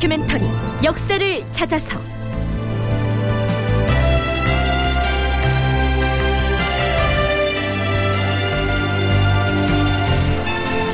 다큐멘터리 0.00 0.46
역사를 0.82 1.52
찾아서. 1.52 2.00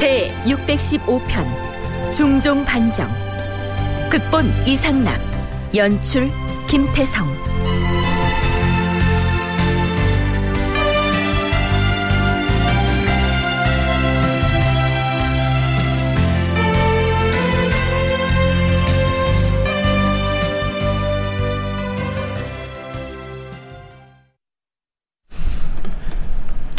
제 0.00 0.28
615편 0.44 2.12
중종 2.12 2.64
반정. 2.64 3.08
극본 4.10 4.52
이상락 4.66 5.20
연출 5.74 6.28
김태성 6.68 7.45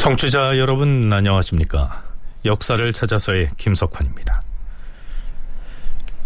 청취자 0.08 0.58
여러분 0.58 1.12
안녕하십니까? 1.12 2.02
역사를 2.46 2.94
찾아서의 2.94 3.50
김석환입니다. 3.58 4.42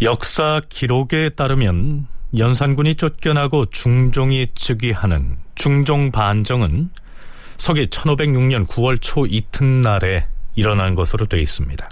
역사 0.04 0.62
기록에 0.70 1.30
따르면 1.30 2.06
연산군이 2.38 2.94
쫓겨나고 2.94 3.66
중종이 3.72 4.46
즉위하는 4.54 5.36
중종 5.56 6.12
반정은 6.12 6.92
서기 7.58 7.88
1506년 7.88 8.68
9월 8.68 9.02
초 9.02 9.26
이튿날에 9.26 10.28
일어난 10.54 10.94
것으로 10.94 11.26
되어 11.26 11.40
있습니다. 11.40 11.90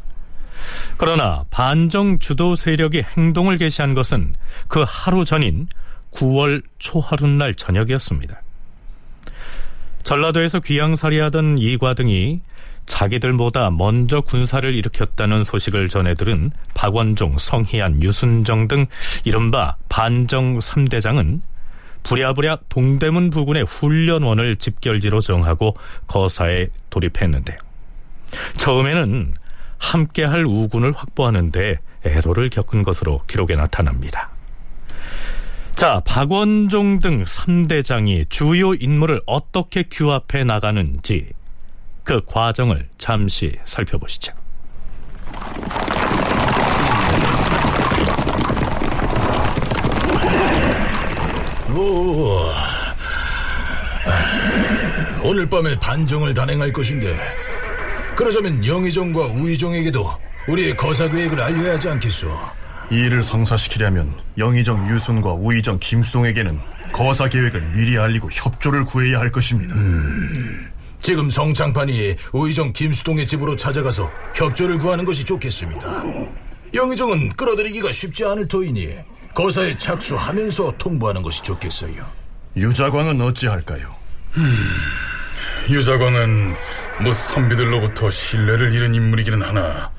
그러나 0.98 1.44
반정 1.50 2.20
주도 2.20 2.54
세력이 2.54 3.02
행동을 3.18 3.58
개시한 3.58 3.96
것은 3.96 4.36
그 4.68 4.86
하루 4.88 5.26
전인 5.26 5.68
9월 6.12 6.62
초하룻날 6.78 7.56
저녁이었습니다. 7.56 8.44
전라도에서 10.10 10.60
귀양살이하던 10.62 11.60
이과등이 11.60 12.42
자기들보다 12.88 13.70
먼저 13.70 14.22
군사를 14.22 14.74
일으켰다는 14.74 15.44
소식을 15.44 15.88
전해들은 15.88 16.50
박원종, 16.74 17.38
성희안, 17.38 18.02
유순정 18.02 18.68
등 18.68 18.88
이른바 19.24 19.76
반정 19.88 20.58
3대장은 20.58 21.42
부랴부랴 22.02 22.58
동대문 22.70 23.30
부근의 23.30 23.66
훈련원을 23.66 24.56
집결지로 24.56 25.22
정하고 25.22 25.76
거사에 26.08 26.70
돌입했는데요. 26.90 27.58
처음에는 28.58 29.36
함께할 29.78 30.44
우군을 30.44 30.92
확보하는데 30.92 31.78
애로를 32.04 32.50
겪은 32.50 32.82
것으로 32.82 33.22
기록에 33.28 33.56
나타납니다. 33.56 34.32
자, 35.80 36.02
박원종 36.04 37.00
등 37.00 37.24
3대장이 37.24 38.30
주요 38.30 38.74
인물을 38.74 39.22
어떻게 39.26 39.84
규합해 39.84 40.44
나가는지 40.44 41.30
그 42.04 42.20
과정을 42.26 42.90
잠시 42.98 43.58
살펴보시죠. 43.64 44.34
오, 51.74 52.50
오늘 55.24 55.50
밤에 55.50 55.80
반정을 55.80 56.34
단행할 56.34 56.74
것인데 56.74 57.18
그러자면 58.18 58.66
영의정과 58.66 59.28
우의정에게도 59.28 60.06
우리의 60.50 60.76
거사 60.76 61.08
계획을 61.08 61.40
알려야 61.40 61.76
하지 61.76 61.88
않겠소? 61.88 62.38
이 62.92 62.96
일을 62.96 63.22
성사시키려면 63.22 64.12
영의정 64.38 64.90
유순과 64.90 65.34
우의정 65.34 65.78
김수동에게는 65.80 66.60
거사 66.92 67.30
계획을 67.30 67.62
미리 67.74 67.98
알리고 67.98 68.30
협조를 68.32 68.86
구해야 68.86 69.20
할 69.20 69.32
것입니다. 69.32 69.76
음, 69.76 70.72
지금 71.02 71.30
성창판이 71.30 72.16
우의정 72.34 72.74
김수동의 72.74 73.28
집으로 73.28 73.56
찾아가서 73.56 74.12
협조를 74.34 74.80
구하는 74.80 75.06
것이 75.06 75.24
좋겠습니다. 75.24 76.04
영의정은 76.74 77.30
끌어들이기가 77.30 77.92
쉽지 77.92 78.26
않을 78.26 78.48
터이니 78.48 78.96
거사에 79.36 79.78
착수하면서 79.78 80.74
통보하는 80.78 81.22
것이 81.22 81.44
좋겠어요. 81.44 82.06
유자광은 82.58 83.22
어찌할까요? 83.22 83.96
음, 84.38 84.70
유자광은 85.70 86.56
뭐 87.04 87.14
선비들로부터 87.14 88.10
신뢰를 88.10 88.74
잃은 88.74 88.96
인물이기는 88.96 89.42
하나 89.44 89.92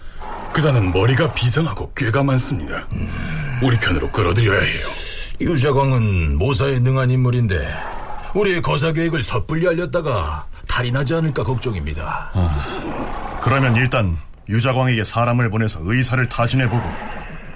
그자는 0.52 0.92
머리가 0.92 1.32
비상하고 1.32 1.92
꾀가 1.94 2.22
많습니다. 2.22 2.86
음. 2.92 3.08
우리 3.62 3.76
편으로 3.76 4.10
끌어들여야 4.10 4.60
해요. 4.60 4.88
유자광은 5.40 6.38
모사에 6.38 6.78
능한 6.80 7.10
인물인데 7.10 7.74
우리의 8.34 8.62
거사 8.62 8.92
계획을 8.92 9.22
섣불리 9.22 9.66
알렸다가 9.68 10.46
탈이 10.68 10.92
나지 10.92 11.14
않을까 11.14 11.44
걱정입니다. 11.44 12.30
아, 12.34 13.40
그러면 13.42 13.74
일단 13.76 14.16
유자광에게 14.48 15.02
사람을 15.04 15.50
보내서 15.50 15.80
의사를 15.82 16.28
타진해보고 16.28 16.82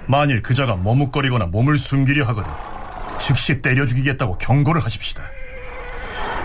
만일 0.07 0.41
그자가 0.41 0.75
머뭇거리거나 0.75 1.45
몸을 1.47 1.77
숨기려 1.77 2.25
하거든 2.27 2.51
즉시 3.19 3.61
때려 3.61 3.85
죽이겠다고 3.85 4.37
경고를 4.37 4.83
하십시다. 4.83 5.23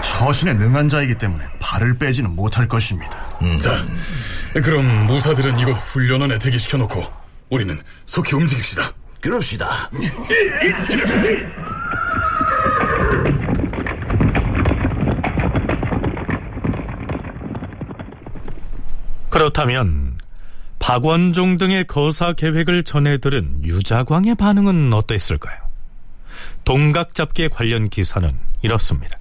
처신에 0.03 0.55
능한 0.55 0.89
자이기 0.89 1.17
때문에 1.17 1.45
발을 1.59 1.99
빼지는 1.99 2.35
못할 2.35 2.67
것입니다. 2.69 3.27
음. 3.43 3.59
자, 3.59 3.85
그럼 4.53 5.07
무사들은 5.07 5.59
이곳 5.59 5.73
훈련 5.73 6.21
원에 6.23 6.39
대기시켜 6.39 6.79
놓고 6.79 7.05
우리는 7.51 7.79
속히 8.07 8.35
움직입시다. 8.37 8.93
그럽시다. 9.21 9.91
그렇다면 19.29 20.19
박원종 20.79 21.59
등의 21.59 21.87
거사 21.87 22.33
계획을 22.33 22.83
전해 22.83 23.19
들은 23.19 23.65
유자광의 23.65 24.35
반응은 24.35 24.93
어땠을까요? 24.93 25.57
동각 26.65 27.15
잡기에 27.15 27.49
관련 27.49 27.89
기사는 27.89 28.35
이렇습니다. 28.63 29.19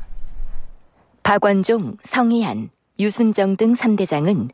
박원종, 1.29 1.97
성희안, 2.01 2.71
유순정 2.99 3.55
등 3.55 3.75
3대장은 3.75 4.49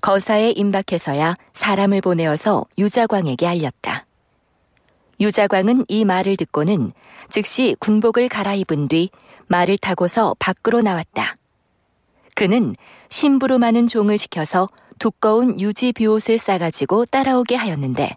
거사에 0.00 0.52
임박해서야 0.52 1.34
사람을 1.54 2.00
보내어서 2.02 2.66
유자광에게 2.78 3.48
알렸다. 3.48 4.06
유자광은 5.18 5.86
이 5.88 6.04
말을 6.04 6.36
듣고는 6.36 6.92
즉시 7.30 7.74
군복을 7.80 8.28
갈아입은 8.28 8.86
뒤 8.86 9.10
말을 9.48 9.76
타고서 9.76 10.36
밖으로 10.38 10.82
나왔다. 10.82 11.36
그는 12.36 12.76
심부름 13.08 13.58
많은 13.62 13.88
종을 13.88 14.16
시켜서 14.16 14.68
두꺼운 15.00 15.58
유지 15.58 15.90
비옷을 15.92 16.38
싸가지고 16.38 17.06
따라오게 17.06 17.56
하였는데 17.56 18.16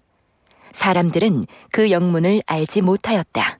사람들은 0.71 1.47
그 1.71 1.89
영문을 1.89 2.43
알지 2.45 2.83
못하였다. 2.83 3.57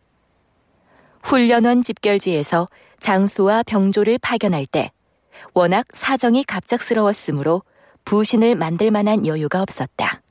훈련원 1.24 1.82
집결지에서 1.82 2.68
장수와 3.04 3.64
병조를 3.64 4.18
파견할 4.18 4.66
때 4.66 4.90
워낙 5.54 5.86
사정이 5.94 6.46
갑작스러웠으므로 6.46 7.62
부신을 8.06 8.56
만들 8.56 8.92
만한 8.92 9.28
여유가 9.28 9.62
없었다. 9.62 10.22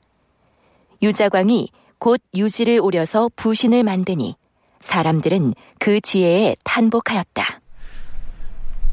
유자광이 1.01 1.69
곧 1.99 2.19
유지를 2.35 2.79
오려서 2.81 3.29
부신을 3.35 3.83
만드니 3.83 4.35
사람들은 4.81 5.53
그 5.79 6.01
지혜에 6.01 6.55
탄복하였다. 6.63 7.61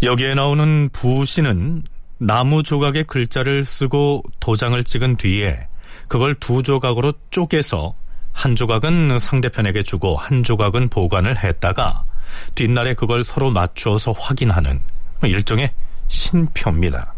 여기에 0.03 0.35
나오는 0.35 0.91
부신은 0.93 1.83
나무 2.19 2.63
조각의 2.63 3.05
글자를 3.05 3.65
쓰고 3.65 4.23
도장을 4.41 4.83
찍은 4.85 5.17
뒤에 5.17 5.59
그걸 6.07 6.35
두 6.35 6.63
조각으로 6.63 7.15
쪼개서 7.31 7.95
한 8.33 8.57
조각은 8.57 9.19
상대편에게 9.19 9.83
주고 9.83 10.17
한 10.17 10.45
조각은 10.45 10.89
보관을 10.91 11.43
했다가 11.43 12.05
뒷날에 12.55 12.95
그걸 12.95 13.25
서로 13.25 13.51
맞추어서 13.51 14.13
확인하는 14.13 14.81
일종의 15.23 15.71
신표입니다. 16.09 17.15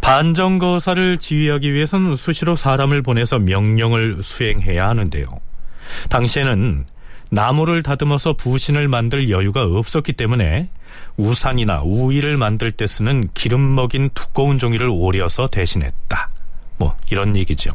반정거사를 0.00 1.18
지휘하기 1.18 1.72
위해서는 1.72 2.16
수시로 2.16 2.54
사람을 2.54 3.02
보내서 3.02 3.38
명령을 3.38 4.22
수행해야 4.22 4.88
하는데요. 4.88 5.26
당시에는 6.08 6.86
나무를 7.30 7.82
다듬어서 7.82 8.34
부신을 8.34 8.88
만들 8.88 9.28
여유가 9.28 9.62
없었기 9.62 10.14
때문에 10.14 10.70
우산이나 11.16 11.82
우위를 11.82 12.36
만들 12.36 12.70
때 12.70 12.86
쓰는 12.86 13.28
기름 13.34 13.74
먹인 13.74 14.08
두꺼운 14.14 14.58
종이를 14.58 14.88
오려서 14.88 15.48
대신했다. 15.48 16.30
뭐 16.78 16.96
이런 17.10 17.36
얘기죠. 17.36 17.70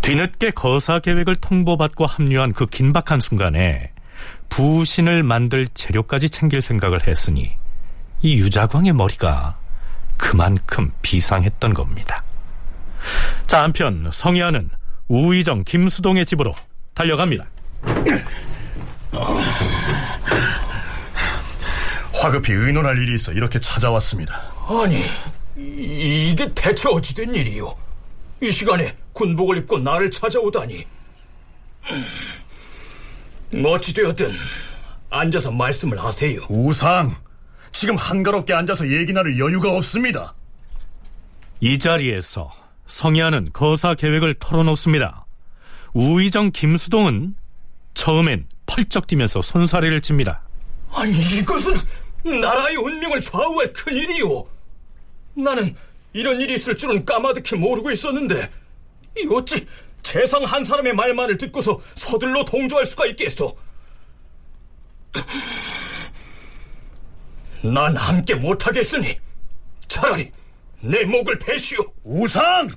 뒤늦게 0.00 0.50
거사 0.50 0.98
계획을 1.00 1.36
통보받고 1.36 2.06
합류한 2.06 2.52
그 2.52 2.66
긴박한 2.66 3.20
순간에 3.20 3.90
부신을 4.48 5.22
만들 5.22 5.66
재료까지 5.68 6.30
챙길 6.30 6.62
생각을 6.62 7.06
했으니 7.06 7.56
이 8.22 8.34
유자광의 8.36 8.92
머리가 8.92 9.56
그만큼 10.16 10.90
비상했던 11.02 11.74
겁니다. 11.74 12.22
자, 13.46 13.62
한편 13.62 14.08
성희아는 14.12 14.70
우의정 15.08 15.62
김수동의 15.64 16.24
집으로 16.24 16.54
달려갑니다. 16.94 17.44
화급히 22.14 22.52
의논할 22.52 22.96
일이 22.98 23.14
있어 23.16 23.32
이렇게 23.32 23.58
찾아왔습니다. 23.60 24.40
아니, 24.82 25.04
이- 25.58 26.30
이게 26.30 26.46
대체 26.54 26.88
어찌된 26.88 27.34
일이요? 27.34 27.74
이 28.42 28.50
시간에 28.50 28.96
군복을 29.12 29.58
입고 29.58 29.78
나를 29.78 30.10
찾아오다니. 30.10 30.86
음, 33.54 33.64
어찌되었든 33.64 34.30
앉아서 35.10 35.50
말씀을 35.52 36.02
하세요. 36.02 36.40
우상, 36.48 37.14
지금 37.70 37.96
한가롭게 37.96 38.52
앉아서 38.52 38.90
얘기 38.90 39.12
나눌 39.12 39.38
여유가 39.38 39.70
없습니다. 39.76 40.34
이 41.60 41.78
자리에서 41.78 42.52
성희아는 42.86 43.50
거사 43.52 43.94
계획을 43.94 44.34
털어놓습니다. 44.40 45.24
우의정 45.92 46.50
김수동은 46.50 47.36
처음엔 47.94 48.48
펄쩍 48.66 49.06
뛰면서 49.06 49.40
손사래를 49.40 50.00
칩니다. 50.00 50.42
아니, 50.92 51.12
이것은 51.18 51.74
나라의 52.40 52.76
운명을 52.76 53.20
좌우할 53.20 53.72
큰일이요. 53.72 54.44
나는 55.34 55.74
이런 56.12 56.40
일이 56.40 56.54
있을 56.54 56.76
줄은 56.76 57.04
까마득히 57.04 57.56
모르고 57.56 57.92
있었는데, 57.92 58.50
이 59.16 59.26
어찌 59.30 59.64
재상 60.04 60.44
한 60.44 60.62
사람의 60.62 60.94
말만을 60.94 61.36
듣고서 61.38 61.80
서둘러 61.96 62.44
동조할 62.44 62.86
수가 62.86 63.06
있겠소? 63.06 63.56
난 67.62 67.96
함께 67.96 68.34
못하겠으니 68.34 69.18
차라리 69.88 70.30
내 70.80 71.04
목을 71.04 71.38
베시오. 71.38 71.78
우상! 72.04 72.68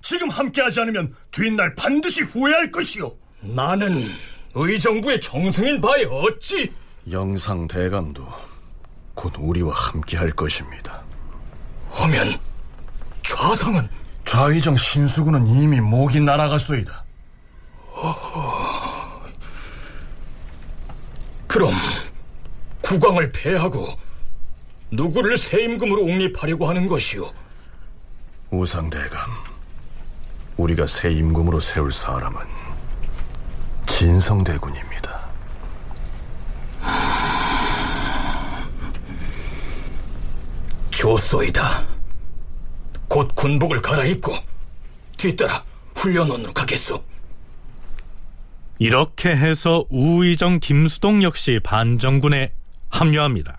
지금 0.00 0.30
함께하지 0.30 0.80
않으면 0.80 1.14
뒷날 1.32 1.74
반드시 1.74 2.22
후회할 2.22 2.70
것이오. 2.70 3.18
나는 3.40 4.08
의정부의 4.54 5.20
정승인 5.20 5.80
바에 5.80 6.04
어찌 6.04 6.72
영상 7.10 7.66
대감도 7.66 8.24
곧 9.14 9.32
우리와 9.38 9.74
함께할 9.74 10.30
것입니다. 10.30 11.02
하면 11.90 12.38
좌상은 13.24 13.88
좌의정 14.28 14.76
신수군은 14.76 15.46
이미 15.46 15.80
목이 15.80 16.20
날아갔소이다. 16.20 17.02
그럼 21.46 21.72
국왕을 22.82 23.32
폐하고 23.32 23.88
누구를 24.90 25.38
세임금으로 25.38 26.02
옹립하려고 26.02 26.68
하는 26.68 26.86
것이오? 26.88 27.32
우상 28.50 28.90
대감, 28.90 29.30
우리가 30.58 30.86
새 30.86 31.10
임금으로 31.10 31.58
세울 31.58 31.90
사람은 31.90 32.38
진성대군입니다. 33.86 35.26
좋소이다. 40.90 41.87
곧 43.08 43.34
군복을 43.34 43.82
갈아입고 43.82 44.32
뒤따라 45.16 45.64
훈련원으로 45.94 46.52
가겠소. 46.52 47.02
이렇게 48.78 49.30
해서 49.30 49.84
우의정 49.90 50.60
김수동 50.60 51.22
역시 51.22 51.58
반정군에 51.64 52.52
합류합니다. 52.90 53.58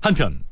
한편 0.00 0.42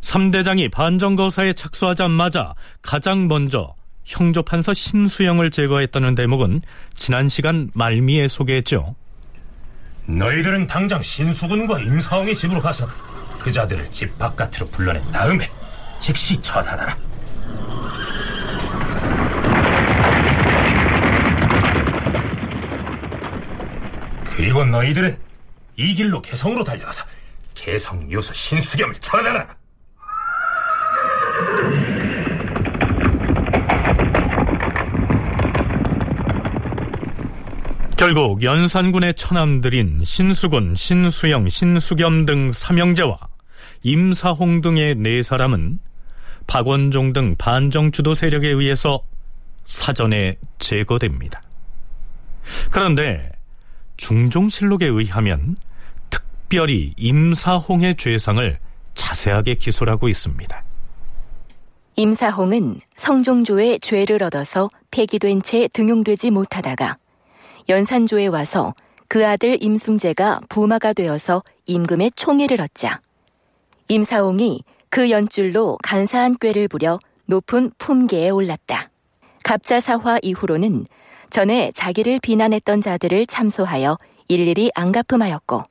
3대장이 0.00 0.70
반정거사에 0.70 1.52
착수하자마자 1.54 2.54
가장 2.82 3.26
먼저 3.26 3.74
형조판서 4.04 4.74
신수영을 4.74 5.50
제거했다는 5.50 6.14
대목은 6.14 6.60
지난 6.94 7.28
시간 7.28 7.70
말미에 7.74 8.28
소개했죠. 8.28 8.94
너희들은 10.06 10.66
당장 10.66 11.02
신수군과 11.02 11.80
임사홍의 11.80 12.34
집으로 12.34 12.60
가서 12.60 12.88
그 13.38 13.50
자들을 13.50 13.90
집 13.90 14.16
바깥으로 14.18 14.68
불러낸 14.68 15.02
다음에 15.10 15.48
즉시 16.00 16.40
처단하라. 16.40 17.11
그리고 24.36 24.64
너희들은 24.64 25.18
이 25.76 25.94
길로 25.94 26.20
개성으로 26.20 26.64
달려가서 26.64 27.04
개성 27.54 28.10
요수 28.10 28.34
신수겸을 28.34 28.94
처단하라. 28.94 29.56
결국 37.96 38.42
연산군의 38.42 39.14
처남들인 39.14 40.02
신수군, 40.02 40.74
신수영, 40.74 41.48
신수겸 41.48 42.26
등 42.26 42.52
삼형제와 42.52 43.16
임사홍 43.82 44.60
등의 44.60 44.96
네 44.96 45.22
사람은 45.22 45.78
박원종 46.48 47.12
등 47.12 47.36
반정 47.38 47.92
주도 47.92 48.14
세력에 48.14 48.48
의해서 48.48 49.04
사전에 49.64 50.36
제거됩니다. 50.58 51.42
그런데 52.72 53.30
중종실록에 54.02 54.86
의하면 54.86 55.56
특별히 56.10 56.92
임사홍의 56.96 57.96
죄상을 57.96 58.58
자세하게 58.94 59.54
기술하고 59.54 60.08
있습니다. 60.08 60.64
임사홍은 61.94 62.80
성종조의 62.96 63.78
죄를 63.78 64.24
얻어서 64.24 64.68
폐기된 64.90 65.42
채 65.42 65.68
등용되지 65.72 66.32
못하다가 66.32 66.96
연산조에 67.68 68.26
와서 68.26 68.74
그 69.06 69.24
아들 69.24 69.62
임숭재가 69.62 70.40
부마가 70.48 70.92
되어서 70.92 71.44
임금의 71.66 72.10
총애를 72.16 72.60
얻자 72.60 73.00
임사홍이 73.86 74.64
그 74.90 75.10
연줄로 75.10 75.78
간사한 75.80 76.38
꾀를 76.40 76.66
부려 76.66 76.98
높은 77.26 77.70
품계에 77.78 78.30
올랐다. 78.30 78.90
갑자사화 79.44 80.18
이후로는 80.22 80.86
전에 81.32 81.72
자기를 81.72 82.20
비난했던 82.20 82.82
자들을 82.82 83.26
참소하여 83.26 83.96
일일이 84.28 84.70
안 84.74 84.92
갚음하였고 84.92 85.62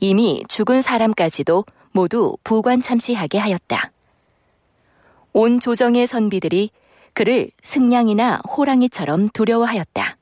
이미 0.00 0.42
죽은 0.48 0.82
사람까지도 0.82 1.64
모두 1.92 2.36
부관 2.44 2.82
참시하게 2.82 3.38
하였다. 3.38 3.90
온 5.32 5.60
조정의 5.60 6.06
선비들이 6.06 6.70
그를 7.14 7.50
승냥이나 7.62 8.42
호랑이처럼 8.54 9.30
두려워하였다. 9.30 10.18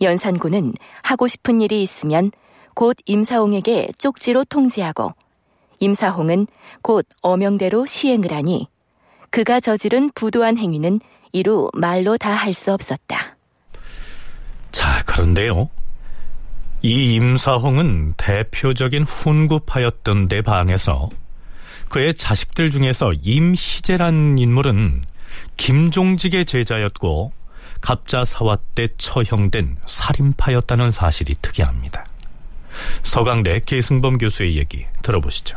연산군은 0.00 0.74
하고 1.04 1.28
싶은 1.28 1.60
일이 1.60 1.84
있으면 1.84 2.32
곧 2.74 2.96
임사홍에게 3.06 3.92
쪽지로 3.98 4.44
통지하고 4.46 5.12
임사홍은 5.78 6.48
곧 6.82 7.06
어명대로 7.20 7.86
시행을 7.86 8.32
하니 8.32 8.66
그가 9.30 9.60
저지른 9.60 10.10
부도한 10.12 10.58
행위는 10.58 10.98
이루 11.30 11.70
말로 11.72 12.18
다 12.18 12.32
할 12.34 12.52
수 12.52 12.72
없었다. 12.72 13.33
자, 14.74 15.04
그런데요. 15.06 15.70
이 16.82 17.14
임사홍은 17.14 18.14
대표적인 18.16 19.04
훈구파였던 19.04 20.28
데 20.28 20.42
반해서 20.42 21.08
그의 21.88 22.12
자식들 22.12 22.72
중에서 22.72 23.12
임희재란 23.22 24.36
인물은 24.36 25.04
김종직의 25.56 26.44
제자였고 26.44 27.32
갑자사화 27.80 28.58
때 28.74 28.88
처형된 28.98 29.76
살인파였다는 29.86 30.90
사실이 30.90 31.36
특이합니다. 31.40 32.04
서강대 33.04 33.60
계승범 33.64 34.18
교수의 34.18 34.56
얘기 34.56 34.84
들어보시죠. 35.02 35.56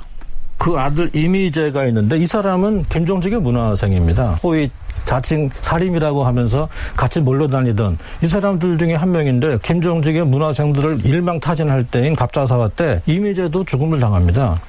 그 0.58 0.78
아들 0.78 1.10
이미재가 1.16 1.88
있는데 1.88 2.18
이 2.18 2.28
사람은 2.28 2.84
김종직의 2.84 3.42
문화생입니다. 3.42 4.36
소위 4.36 4.70
자칭 5.08 5.50
살림이라고 5.62 6.24
하면서 6.26 6.68
같이 6.96 7.22
몰려다니던 7.22 7.98
이 8.22 8.28
사람들 8.28 8.78
중에 8.78 8.94
한 8.94 9.10
명인데 9.12 9.58
김종직의 9.64 10.26
문화생들을 10.28 11.06
일망타진할 11.06 11.86
때인 11.86 12.16
갑자사화 12.16 12.68
때 12.70 13.02
이미재도 13.08 13.64
죽음을 13.64 14.00
당합니다. 14.00 14.60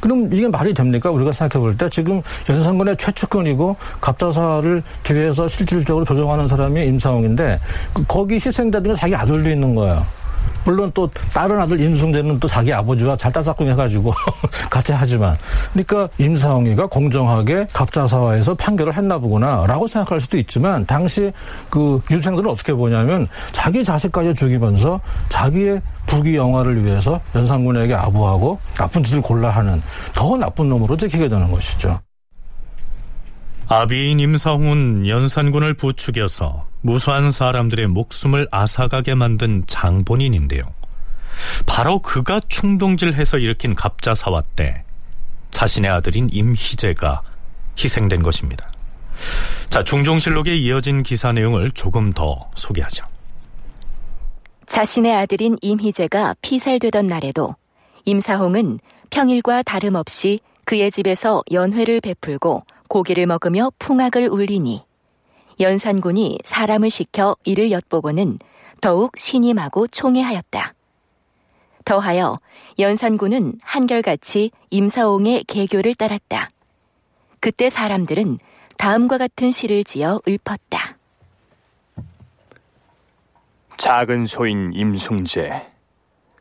그럼 0.00 0.28
이게 0.30 0.46
말이 0.48 0.74
됩니까? 0.74 1.10
우리가 1.10 1.32
생각해 1.32 1.62
볼 1.62 1.74
때 1.78 1.88
지금 1.88 2.20
연산군의 2.50 2.96
최측근이고 2.98 3.74
갑자사를 4.02 4.82
뒤에서 5.02 5.48
실질적으로 5.48 6.04
조정하는 6.04 6.46
사람이 6.46 6.84
임상홍인데 6.84 7.58
그 7.94 8.04
거기 8.06 8.34
희생자들은 8.34 8.96
자기 8.96 9.14
아들도 9.14 9.48
있는 9.48 9.74
거예요. 9.74 10.04
물론 10.64 10.90
또 10.94 11.08
다른 11.32 11.60
아들 11.60 11.78
임승재는 11.80 12.40
또 12.40 12.48
자기 12.48 12.72
아버지와 12.72 13.16
잘따삭꿍 13.16 13.68
해가지고 13.68 14.12
같이 14.70 14.92
하지만 14.92 15.36
그러니까 15.72 16.08
임상희가 16.18 16.86
공정하게 16.86 17.66
갑자사화에서 17.72 18.54
판결을 18.54 18.94
했나 18.94 19.18
보구나라고 19.18 19.86
생각할 19.86 20.20
수도 20.20 20.38
있지만 20.38 20.84
당시 20.86 21.32
그 21.70 22.00
유생들은 22.10 22.50
어떻게 22.50 22.72
보냐면 22.72 23.26
자기 23.52 23.84
자식까지 23.84 24.34
죽이면서 24.34 25.00
자기의 25.28 25.80
부귀 26.06 26.36
영화를 26.36 26.84
위해서 26.84 27.20
연산군에게 27.34 27.94
아부하고 27.94 28.58
나쁜 28.74 29.02
짓을 29.02 29.20
골라 29.20 29.50
하는 29.50 29.82
더 30.14 30.36
나쁜 30.36 30.68
놈으로 30.68 30.96
찍히게 30.96 31.28
되는 31.28 31.50
것이죠. 31.50 31.98
아비인 33.66 34.20
임사홍은 34.20 35.08
연산군을 35.08 35.74
부추겨서 35.74 36.66
무수한 36.82 37.30
사람들의 37.30 37.86
목숨을 37.88 38.46
앗아가게 38.50 39.14
만든 39.14 39.64
장본인인데요. 39.66 40.62
바로 41.66 42.00
그가 42.00 42.40
충동질해서 42.48 43.38
일으킨 43.38 43.74
갑자사화 43.74 44.42
때 44.54 44.84
자신의 45.50 45.90
아들인 45.90 46.28
임희재가 46.30 47.22
희생된 47.78 48.22
것입니다. 48.22 48.70
자, 49.70 49.82
중종실록에 49.82 50.56
이어진 50.56 51.02
기사 51.02 51.32
내용을 51.32 51.70
조금 51.70 52.12
더 52.12 52.48
소개하죠. 52.54 53.04
자신의 54.66 55.14
아들인 55.14 55.56
임희재가 55.60 56.34
피살되던 56.42 57.06
날에도 57.06 57.54
임사홍은 58.04 58.80
평일과 59.10 59.62
다름없이 59.62 60.40
그의 60.64 60.90
집에서 60.90 61.42
연회를 61.52 62.00
베풀고 62.00 62.64
고기를 62.88 63.26
먹으며 63.26 63.70
풍악을 63.78 64.28
울리니 64.28 64.84
연산군이 65.60 66.40
사람을 66.44 66.90
시켜 66.90 67.36
이를 67.44 67.70
엿보고는 67.70 68.38
더욱 68.80 69.16
신임하고 69.16 69.86
총애하였다. 69.86 70.74
더하여 71.84 72.38
연산군은 72.78 73.58
한결같이 73.62 74.50
임사홍의 74.70 75.44
개교를 75.44 75.94
따랐다. 75.94 76.48
그때 77.40 77.70
사람들은 77.70 78.38
다음과 78.78 79.18
같은 79.18 79.50
시를 79.50 79.84
지어 79.84 80.20
읊었다. 80.26 80.96
작은 83.76 84.26
소인 84.26 84.72
임숭재, 84.72 85.70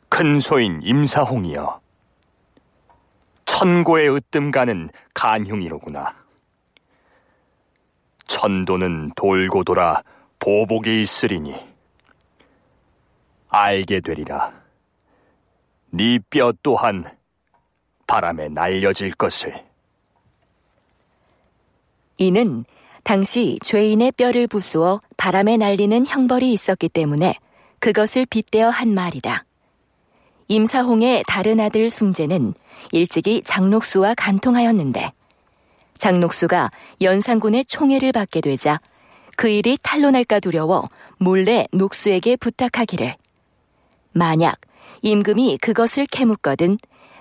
큰 0.08 0.40
소인 0.40 0.80
임사홍이여. 0.82 1.82
천고의 3.46 4.16
으뜸가는 4.16 4.90
간흉이로구나. 5.14 6.23
천도는 8.34 9.12
돌고 9.16 9.64
돌아 9.64 10.02
보복이 10.40 11.04
있으리니 11.04 11.54
알게 13.50 14.02
되리라. 14.02 14.52
네 15.92 16.18
뼈 16.32 16.52
또한 16.64 17.06
바람에 18.08 18.50
날려질 18.50 19.12
것을. 19.12 19.54
이는 22.18 22.66
당시 23.04 23.60
죄인의 23.62 24.14
뼈를 24.14 24.48
부수어 24.48 25.00
바람에 25.16 25.58
날리는 25.58 26.08
형벌이 26.08 26.52
있었기 26.54 26.90
때문에 26.90 27.36
그것을 27.78 28.26
빗대어 28.26 28.70
한 28.70 28.96
말이다. 28.96 29.46
임사홍의 30.48 31.26
다른 31.28 31.60
아들 31.60 31.92
숭재는 31.92 32.56
일찍이 32.92 33.44
장록수와 33.46 34.16
간통하였는데 34.16 35.12
장록수가 36.04 36.70
연산군의 37.00 37.64
총애를 37.64 38.12
받게 38.12 38.42
되자 38.42 38.82
그 39.38 39.48
일이 39.48 39.78
탄로날까 39.82 40.42
두려워 40.42 40.90
몰래 41.18 41.66
녹수에게 41.72 42.36
부탁하기를 42.36 43.16
만약 44.12 44.60
임금이 45.02 45.60
그것을 45.62 46.06
캐묻거든 46.08 46.78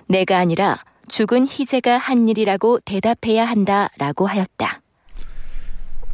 내가 0.07 0.37
아니라 0.37 0.79
죽은 1.07 1.47
희재가 1.47 1.97
한 1.97 2.27
일이라고 2.27 2.81
대답해야 2.81 3.45
한다라고 3.45 4.27
하였다. 4.27 4.81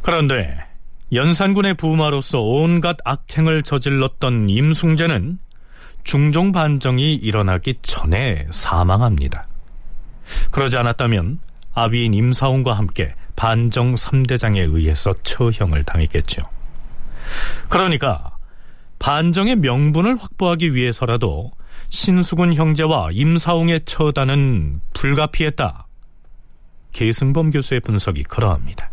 그런데 0.02 0.56
연산군의 1.12 1.74
부마로서 1.74 2.40
온갖 2.40 2.96
악행을 3.04 3.64
저질렀던 3.64 4.48
임숭재는 4.48 5.40
중종 6.04 6.52
반정이 6.52 7.16
일어나기 7.16 7.78
전에 7.82 8.46
사망합니다. 8.52 9.48
그러지 10.52 10.76
않았다면 10.76 11.40
아비인 11.80 12.12
임사홍과 12.12 12.74
함께 12.74 13.14
반정 13.36 13.94
3대장에 13.94 14.58
의해서 14.58 15.14
처형을 15.22 15.82
당했겠죠. 15.84 16.42
그러니까 17.70 18.36
반정의 18.98 19.56
명분을 19.56 20.18
확보하기 20.18 20.74
위해서라도 20.74 21.52
신수군 21.88 22.52
형제와 22.52 23.12
임사홍의 23.12 23.86
처단은 23.86 24.80
불가피했다. 24.92 25.86
계승범 26.92 27.50
교수의 27.50 27.80
분석이 27.80 28.24
그러합니다. 28.24 28.90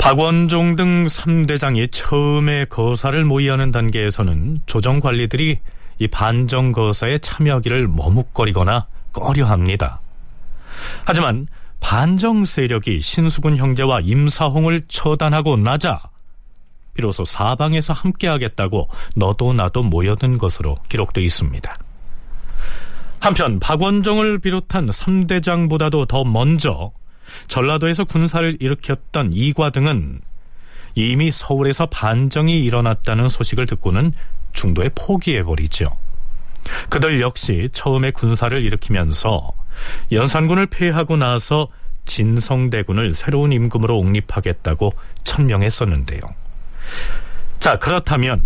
박원종 0.00 0.76
등 0.76 1.06
3대장이 1.06 1.92
처음에 1.92 2.64
거사를 2.64 3.22
모의하는 3.22 3.70
단계에서는 3.70 4.60
조정 4.64 4.98
관리들이 4.98 5.58
이 5.98 6.08
반정 6.08 6.72
거사에 6.72 7.18
참여하기를 7.18 7.86
머뭇거리거나 7.88 8.86
꺼려합니다. 9.12 10.00
하지만 11.04 11.46
반정 11.80 12.46
세력이 12.46 13.00
신수군 13.00 13.58
형제와 13.58 14.00
임사홍을 14.00 14.82
처단하고 14.88 15.58
나자 15.58 16.00
비로소 16.94 17.26
사방에서 17.26 17.92
함께하겠다고 17.92 18.88
너도 19.16 19.52
나도 19.52 19.82
모여든 19.82 20.38
것으로 20.38 20.76
기록되어 20.88 21.22
있습니다. 21.22 21.76
한편 23.20 23.60
박원종을 23.60 24.38
비롯한 24.38 24.88
3대장보다도 24.88 26.08
더 26.08 26.24
먼저 26.24 26.90
전라도에서 27.48 28.04
군사를 28.04 28.56
일으켰던 28.60 29.32
이과 29.32 29.70
등은 29.70 30.20
이미 30.94 31.30
서울에서 31.30 31.86
반정이 31.86 32.60
일어났다는 32.60 33.28
소식을 33.28 33.66
듣고는 33.66 34.12
중도에 34.52 34.90
포기해버리죠. 34.94 35.86
그들 36.88 37.20
역시 37.20 37.68
처음에 37.72 38.10
군사를 38.10 38.62
일으키면서 38.62 39.52
연산군을 40.12 40.66
폐하고 40.66 41.16
나서 41.16 41.68
진성대군을 42.04 43.14
새로운 43.14 43.52
임금으로 43.52 43.98
옹립하겠다고 43.98 44.92
천명했었는데요. 45.24 46.20
자, 47.60 47.78
그렇다면 47.78 48.42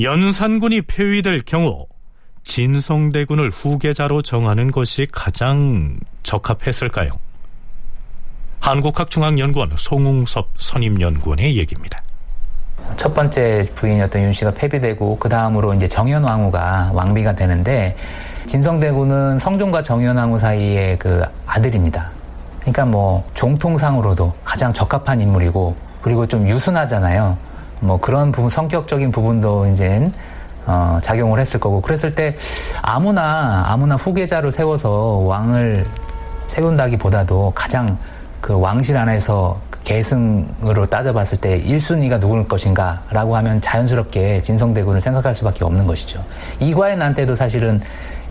연산군이 0.00 0.82
폐위될 0.82 1.42
경우 1.42 1.86
진성대군을 2.44 3.50
후계자로 3.50 4.22
정하는 4.22 4.70
것이 4.70 5.06
가장 5.10 5.98
적합했을까요? 6.22 7.10
한국학중앙연구원 8.64 9.72
송웅섭 9.76 10.48
선임연구원의 10.56 11.58
얘기입니다. 11.58 12.00
첫 12.96 13.14
번째 13.14 13.62
부인이었던 13.74 14.22
윤 14.22 14.32
씨가 14.32 14.52
폐비되고 14.52 15.18
그 15.18 15.28
다음으로 15.28 15.74
이제 15.74 15.86
정현 15.86 16.24
왕후가 16.24 16.92
왕비가 16.94 17.34
되는데 17.34 17.94
진성대군은 18.46 19.38
성종과 19.38 19.82
정현 19.82 20.16
왕후 20.16 20.38
사이의 20.38 20.98
그 20.98 21.22
아들입니다. 21.46 22.10
그러니까 22.60 22.86
뭐 22.86 23.22
종통상으로도 23.34 24.32
가장 24.44 24.72
적합한 24.72 25.20
인물이고 25.20 25.76
그리고 26.00 26.26
좀 26.26 26.48
유순하잖아요. 26.48 27.36
뭐 27.80 28.00
그런 28.00 28.32
부분 28.32 28.48
성격적인 28.48 29.12
부분도 29.12 29.66
이제 29.66 30.10
어, 30.64 30.98
작용을 31.02 31.38
했을 31.38 31.60
거고 31.60 31.82
그랬을 31.82 32.14
때 32.14 32.34
아무나 32.80 33.66
아무나 33.68 33.96
후계자로 33.96 34.50
세워서 34.50 35.18
왕을 35.18 35.84
세운다기보다도 36.46 37.52
가장 37.54 37.98
그 38.44 38.60
왕실 38.60 38.94
안에서 38.94 39.58
계승으로 39.84 40.84
따져봤을 40.84 41.38
때 41.40 41.62
1순위가 41.62 42.20
누굴 42.20 42.46
것인가 42.46 43.02
라고 43.10 43.34
하면 43.38 43.58
자연스럽게 43.62 44.42
진성대군을 44.42 45.00
생각할 45.00 45.34
수밖에 45.34 45.64
없는 45.64 45.86
것이죠. 45.86 46.22
이과의 46.60 46.98
난 46.98 47.14
때도 47.14 47.34
사실은 47.34 47.80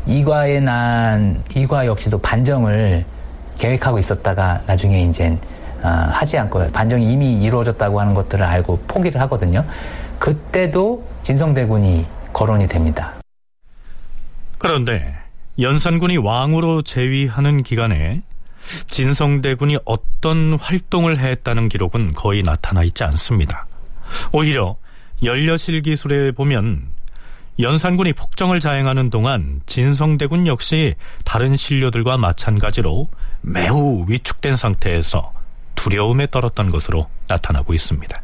이과의 0.05 0.61
난, 0.61 1.41
이과 1.55 1.87
역시도 1.87 2.19
반정을 2.19 3.03
계획하고 3.57 3.97
있었다가 3.97 4.61
나중에 4.67 5.01
이제 5.01 5.35
어, 5.81 5.87
하지 5.87 6.37
않고 6.37 6.71
반정이 6.71 7.11
이미 7.11 7.41
이루어졌다고 7.41 7.99
하는 7.99 8.13
것들을 8.13 8.45
알고 8.45 8.83
포기를 8.87 9.19
하거든요. 9.21 9.65
그때도 10.19 11.03
진성대군이 11.23 12.05
거론이 12.33 12.67
됩니다. 12.67 13.13
그런데 14.59 15.15
연산군이 15.57 16.17
왕으로 16.17 16.83
재위하는 16.83 17.63
기간에 17.63 18.21
진성대군이 18.87 19.77
어떤 19.85 20.53
활동을 20.59 21.17
했다는 21.19 21.69
기록은 21.69 22.13
거의 22.13 22.43
나타나 22.43 22.83
있지 22.83 23.03
않습니다. 23.03 23.65
오히려 24.31 24.77
연려실 25.23 25.81
기술에 25.81 26.31
보면 26.31 26.87
연산군이 27.59 28.13
폭정을 28.13 28.59
자행하는 28.59 29.09
동안 29.09 29.61
진성대군 29.67 30.47
역시 30.47 30.95
다른 31.23 31.55
신료들과 31.55 32.17
마찬가지로 32.17 33.09
매우 33.41 34.05
위축된 34.07 34.57
상태에서 34.57 35.31
두려움에 35.75 36.27
떨었던 36.31 36.71
것으로 36.71 37.07
나타나고 37.27 37.73
있습니다. 37.73 38.21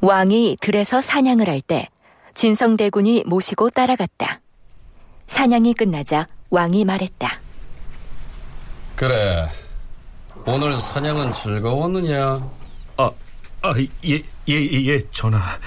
왕이 0.00 0.58
들에서 0.60 1.00
사냥을 1.00 1.48
할 1.48 1.60
때 1.62 1.88
진성대군이 2.34 3.24
모시고 3.26 3.70
따라갔다. 3.70 4.40
사냥이 5.26 5.72
끝나자 5.72 6.26
왕이 6.50 6.84
말했다. 6.84 7.40
그래. 8.96 9.46
오늘 10.46 10.74
사냥은 10.78 11.32
즐거웠느냐? 11.34 12.40
아, 12.96 13.10
아, 13.60 13.74
예, 14.06 14.22
예, 14.48 14.54
예, 14.86 15.10
전하. 15.10 15.58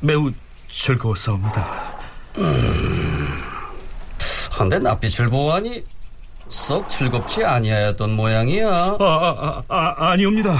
매우 0.00 0.30
즐거웠사옵니다. 0.70 1.66
음, 2.36 3.28
한데 4.50 4.78
낯빛을 4.78 5.30
보아니 5.30 5.82
썩 6.50 6.90
즐겁지 6.90 7.42
아니하였던 7.42 8.14
모양이야. 8.14 8.68
아, 8.68 8.96
아, 9.00 9.62
아, 9.68 9.74
아 9.74 10.10
아니옵니다. 10.10 10.54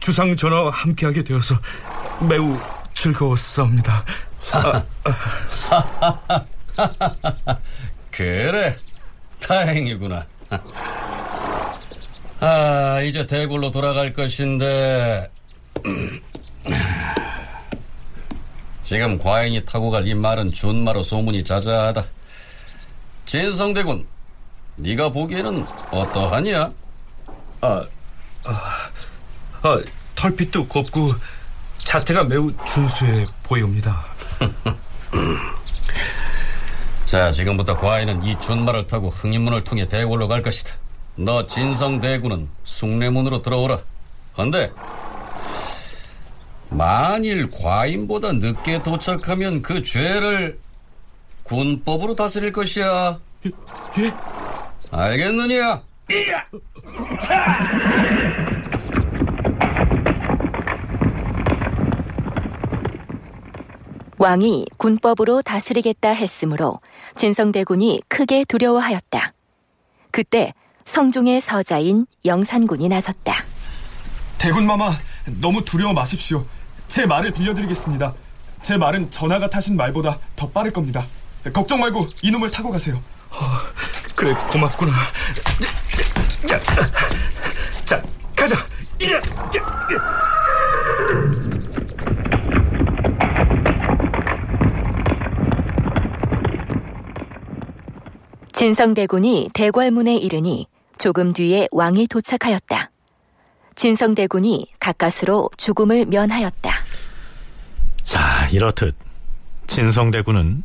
주상 0.00 0.34
전하와 0.34 0.70
함께하게 0.70 1.22
되어서 1.22 1.54
매우 2.28 2.58
즐거웠사옵니다. 2.94 4.04
아, 4.52 4.84
그래, 8.10 8.74
다행이구나. 9.40 10.26
아, 12.40 13.00
이제 13.02 13.26
대굴로 13.26 13.70
돌아갈 13.70 14.12
것인데 14.12 15.30
지금 18.82 19.18
과인이 19.18 19.64
타고 19.64 19.90
갈 19.90 20.06
이 20.06 20.14
말은 20.14 20.50
준마로 20.50 21.02
소문이 21.02 21.44
자자하다. 21.44 22.04
진성대군, 23.26 24.06
네가 24.76 25.10
보기에는 25.10 25.64
어떠하냐? 25.92 26.72
아, 27.60 27.84
아, 28.44 28.52
아 29.62 29.80
털빛도 30.16 30.66
곱고 30.66 31.12
자태가 31.84 32.24
매우 32.24 32.52
준수해 32.66 33.26
보이옵니다. 33.44 34.04
자, 37.04 37.30
지금부터 37.32 37.76
과인은 37.76 38.22
이 38.24 38.38
준마를 38.38 38.86
타고 38.86 39.08
흥인문을 39.08 39.64
통해 39.64 39.88
대궐로 39.88 40.28
갈 40.28 40.42
것이다. 40.42 40.74
너 41.16 41.46
진성대군은 41.46 42.48
숭례문으로 42.64 43.42
들어오라. 43.42 43.80
헌데 44.38 44.70
만일 46.70 47.50
과인보다 47.50 48.32
늦게 48.32 48.82
도착하면 48.82 49.60
그 49.60 49.82
죄를 49.82 50.58
군법으로 51.42 52.14
다스릴 52.14 52.52
것이야. 52.52 53.18
예? 53.46 53.50
예? 54.04 54.12
알겠느냐? 54.92 55.82
왕이 64.18 64.66
군법으로 64.76 65.40
다스리겠다 65.42 66.10
했으므로 66.10 66.80
진성대군이 67.20 68.00
크게 68.08 68.44
두려워하였다. 68.48 69.34
그때 70.10 70.54
성중의 70.86 71.42
서자인 71.42 72.06
영산군이 72.24 72.88
나섰다. 72.88 73.44
대군마마, 74.38 74.90
너무 75.38 75.62
두려워 75.62 75.92
마십시오. 75.92 76.42
제 76.88 77.04
말을 77.04 77.32
빌려드리겠습니다. 77.32 78.14
제 78.62 78.78
말은 78.78 79.10
전하가 79.10 79.50
타신 79.50 79.76
말보다 79.76 80.18
더 80.34 80.48
빠를 80.48 80.72
겁니다. 80.72 81.04
걱정 81.52 81.80
말고 81.80 82.06
이놈을 82.22 82.50
타고 82.50 82.70
가세요. 82.70 82.96
어, 82.96 83.36
그래, 84.16 84.32
고맙구나. 84.50 84.92
자, 86.46 86.58
자 87.84 88.02
가자. 88.34 88.56
이리 88.98 89.12
진성대군이 98.60 99.48
대궐문에 99.54 100.18
이르니 100.18 100.66
조금 100.98 101.32
뒤에 101.32 101.66
왕이 101.72 102.08
도착하였다. 102.08 102.90
진성대군이 103.74 104.66
가까스로 104.78 105.48
죽음을 105.56 106.04
면하였다. 106.04 106.70
자, 108.02 108.48
이렇듯 108.52 108.94
진성대군은 109.66 110.64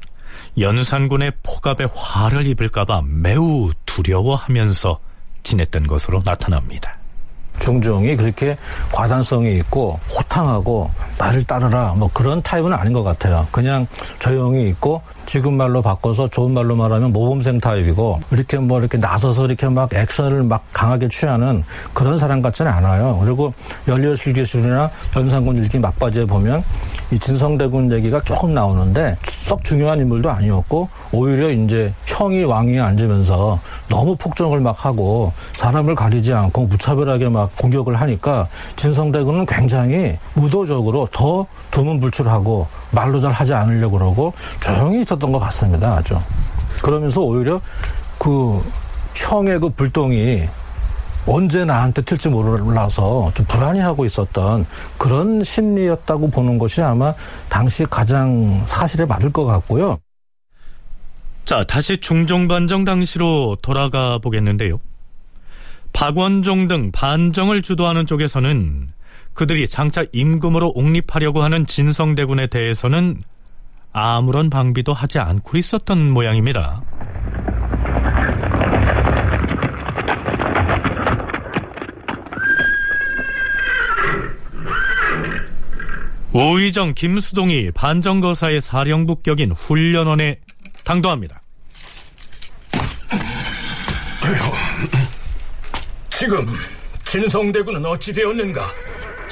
연산군의 0.60 1.31
포갑에 1.41 1.88
화를 1.95 2.45
입을까봐 2.47 3.03
매우 3.05 3.71
두려워하면서 3.86 4.99
지냈던 5.43 5.88
것으로 5.88 6.21
나타납니다. 6.21 6.97
중종이 7.60 8.17
그렇게 8.17 8.58
과단성이 8.91 9.55
있고 9.60 10.01
호탕하고 10.13 10.91
나를 11.17 11.45
따르라 11.45 11.93
뭐 11.93 12.10
그런 12.13 12.41
타입은 12.41 12.73
아닌 12.73 12.91
것 12.91 13.03
같아요. 13.03 13.47
그냥 13.51 13.88
조용히 14.19 14.67
있고 14.67 15.01
지금 15.25 15.57
말로 15.57 15.81
바꿔서 15.81 16.27
좋은 16.27 16.53
말로 16.53 16.75
말하면 16.75 17.11
모범생 17.11 17.59
타입이고 17.59 18.21
이렇게 18.31 18.57
뭐 18.57 18.79
이렇게 18.79 18.97
나서서 18.97 19.45
이렇게 19.45 19.67
막 19.67 19.93
액션을 19.93 20.43
막 20.43 20.63
강하게 20.71 21.09
취하는 21.09 21.63
그런 21.93 22.17
사람 22.17 22.41
같지는 22.41 22.71
않아요. 22.71 23.19
그리고 23.23 23.53
연료실기술이나 23.88 24.89
연산군 25.15 25.57
일기 25.57 25.79
막바지에 25.79 26.25
보면 26.25 26.63
이 27.11 27.19
진성대군 27.19 27.91
얘기가 27.91 28.21
조금 28.21 28.53
나오는데 28.53 29.17
썩 29.43 29.63
중요한 29.63 29.99
인물도 29.99 30.29
아니었고 30.29 30.89
오히려 31.11 31.51
이제 31.51 31.93
형이 32.05 32.43
왕위에 32.43 32.79
앉으면서 32.79 33.59
너무 33.89 34.15
폭정을 34.15 34.59
막 34.59 34.85
하고 34.85 35.31
사람을 35.57 35.95
가리지 35.95 36.33
않고 36.33 36.65
무차별하게 36.65 37.29
막 37.29 37.55
공격을 37.57 37.95
하니까 37.95 38.47
진성대군은 38.75 39.45
굉장히 39.45 40.17
무도적으로 40.33 41.07
더 41.11 41.45
두문불출하고 41.71 42.67
말로 42.95 43.19
잘 43.19 43.31
하지 43.31 43.53
않으려고 43.53 43.97
그러고 43.97 44.34
조용히 44.60 45.01
있었던 45.01 45.31
것 45.31 45.38
같습니다. 45.39 45.95
아주. 45.97 46.17
그러면서 46.81 47.21
오히려 47.21 47.62
그 48.17 48.63
형의 49.13 49.60
그 49.60 49.69
불똥이 49.69 50.47
언제 51.27 51.65
나한테 51.65 52.01
튈지 52.03 52.29
몰라서 52.29 53.31
좀 53.34 53.45
불안해하고 53.47 54.05
있었던 54.05 54.65
그런 54.97 55.43
심리였다고 55.43 56.29
보는 56.29 56.58
것이 56.58 56.81
아마 56.81 57.13
당시 57.49 57.86
가장 57.86 58.63
사실에 58.67 59.05
맞을 59.05 59.31
것 59.31 59.45
같고요. 59.45 59.97
자, 61.45 61.63
다시 61.63 61.97
중종반정 61.99 62.86
당시로 62.86 63.58
돌아가 63.62 64.17
보겠는데요. 64.19 64.79
박원종 65.93 66.67
등 66.67 66.91
반정을 66.91 67.62
주도하는 67.62 68.05
쪽에서는 68.05 68.89
그들이 69.35 69.67
장차 69.67 70.03
임금으로 70.13 70.71
옹립하려고 70.75 71.43
하는 71.43 71.65
진성대군에 71.65 72.47
대해서는 72.47 73.21
아무런 73.91 74.49
방비도 74.49 74.93
하지 74.93 75.19
않고 75.19 75.57
있었던 75.57 76.11
모양입니다. 76.11 76.81
오의정 86.33 86.93
김수동이 86.95 87.71
반정거사의 87.71 88.59
사령부 88.59 89.21
격인 89.21 89.51
훈련원에 89.51 90.39
당도합니다. 90.83 91.41
지금 96.09 96.45
진성대군은 97.03 97.85
어찌 97.85 98.13
되었는가? 98.13 98.84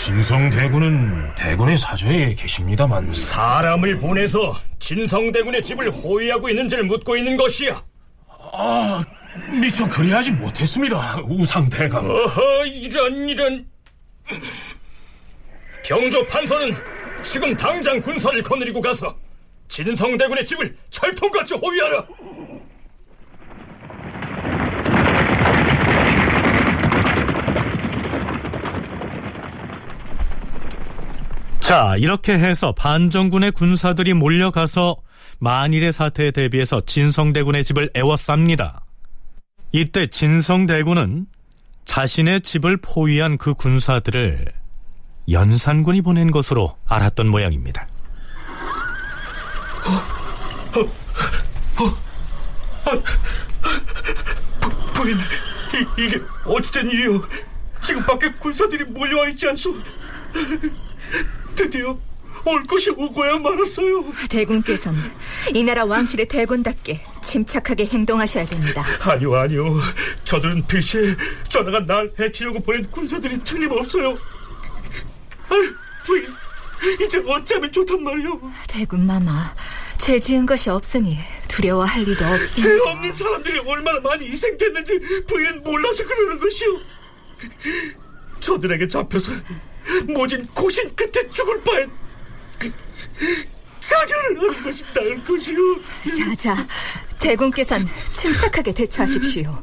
진성대군은 0.03 1.33
대군의 1.35 1.77
사저에 1.77 2.33
계십니다만 2.33 3.15
사람을 3.15 3.99
보내서 3.99 4.53
진성대군의 4.79 5.63
집을 5.63 5.89
호위하고 5.91 6.49
있는지를 6.49 6.83
묻고 6.83 7.15
있는 7.15 7.37
것이야. 7.37 7.81
아, 8.51 9.01
미처 9.61 9.87
그리하지 9.87 10.31
못했습니다. 10.31 11.21
우상대감. 11.23 12.05
어허, 12.09 12.65
이런 12.65 13.29
이런. 13.29 13.65
병조 15.85 16.27
판서는 16.27 16.75
지금 17.23 17.55
당장 17.55 18.01
군사를 18.01 18.43
거느리고 18.43 18.81
가서 18.81 19.17
진성대군의 19.69 20.43
집을 20.43 20.75
철통같이 20.89 21.53
호위하라. 21.53 22.05
자, 31.63 31.95
이렇게 31.97 32.33
해서 32.33 32.73
반정군의 32.73 33.53
군사들이 33.53 34.13
몰려가서 34.13 34.97
만일의 35.39 35.93
사태에 35.93 36.31
대비해서 36.31 36.81
진성대군의 36.81 37.63
집을 37.63 37.89
애워쌉니다. 37.93 38.81
이때 39.71 40.07
진성대군은 40.07 41.25
자신의 41.85 42.41
집을 42.41 42.75
포위한 42.81 43.37
그 43.37 43.53
군사들을 43.53 44.51
연산군이 45.31 46.01
보낸 46.01 46.31
것으로 46.31 46.75
알았던 46.85 47.29
모양입니다. 47.29 47.87
부인, 54.93 55.17
이, 55.17 56.03
이게 56.03 56.21
어찌된 56.43 56.89
일이오? 56.89 57.21
지금 57.85 58.03
밖에 58.03 58.29
군사들이 58.31 58.83
몰려와 58.83 59.29
있지 59.29 59.47
않소? 59.47 59.73
드디어 61.55 61.97
올 62.45 62.63
것이 62.65 62.89
오고야 62.89 63.37
말았어요. 63.39 64.03
대군께서는 64.29 64.99
이 65.53 65.63
나라 65.63 65.85
왕실의 65.85 66.27
대군답게 66.27 67.01
침착하게 67.21 67.85
행동하셔야 67.85 68.45
됩니다. 68.45 68.83
아니요, 69.01 69.35
아니요. 69.35 69.79
저들은 70.25 70.67
필시에 70.67 71.15
전하가 71.47 71.79
날 71.85 72.11
해치려고 72.19 72.59
보낸 72.59 72.89
군사들이 72.91 73.43
틀림없어요. 73.43 74.17
아유, 75.49 75.73
부인, 76.05 76.27
이제 77.01 77.23
어쩌면 77.25 77.71
좋단 77.71 78.03
말이오. 78.03 78.41
대군 78.67 79.05
마마, 79.05 79.55
죄 79.97 80.19
지은 80.19 80.45
것이 80.45 80.69
없으니 80.69 81.19
두려워할 81.47 82.03
리도 82.03 82.25
죄 82.25 82.33
없습니다. 82.33 82.91
없는 82.91 83.13
사람들이 83.13 83.59
얼마나 83.59 83.99
많이 84.01 84.27
희생됐는지 84.27 84.99
부인은 85.27 85.63
몰라서 85.63 86.03
그러는 86.05 86.39
것이오. 86.39 86.79
저들에게 88.41 88.87
잡혀서 88.89 89.31
모진 90.07 90.45
고신 90.53 90.93
끝에 90.95 91.29
죽을 91.31 91.61
바엔 91.61 91.91
자결을 93.79 94.39
하는 94.39 94.63
것이 94.63 94.83
나을 94.93 95.23
것이오. 95.23 95.81
자자, 96.17 96.67
대군께선 97.19 97.87
침착하게 98.11 98.73
대처하십시오. 98.73 99.61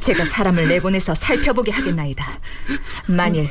제가 0.00 0.24
사람을 0.26 0.68
내보내서 0.68 1.14
살펴보게 1.14 1.72
하겠나이다. 1.72 2.38
만일 3.08 3.50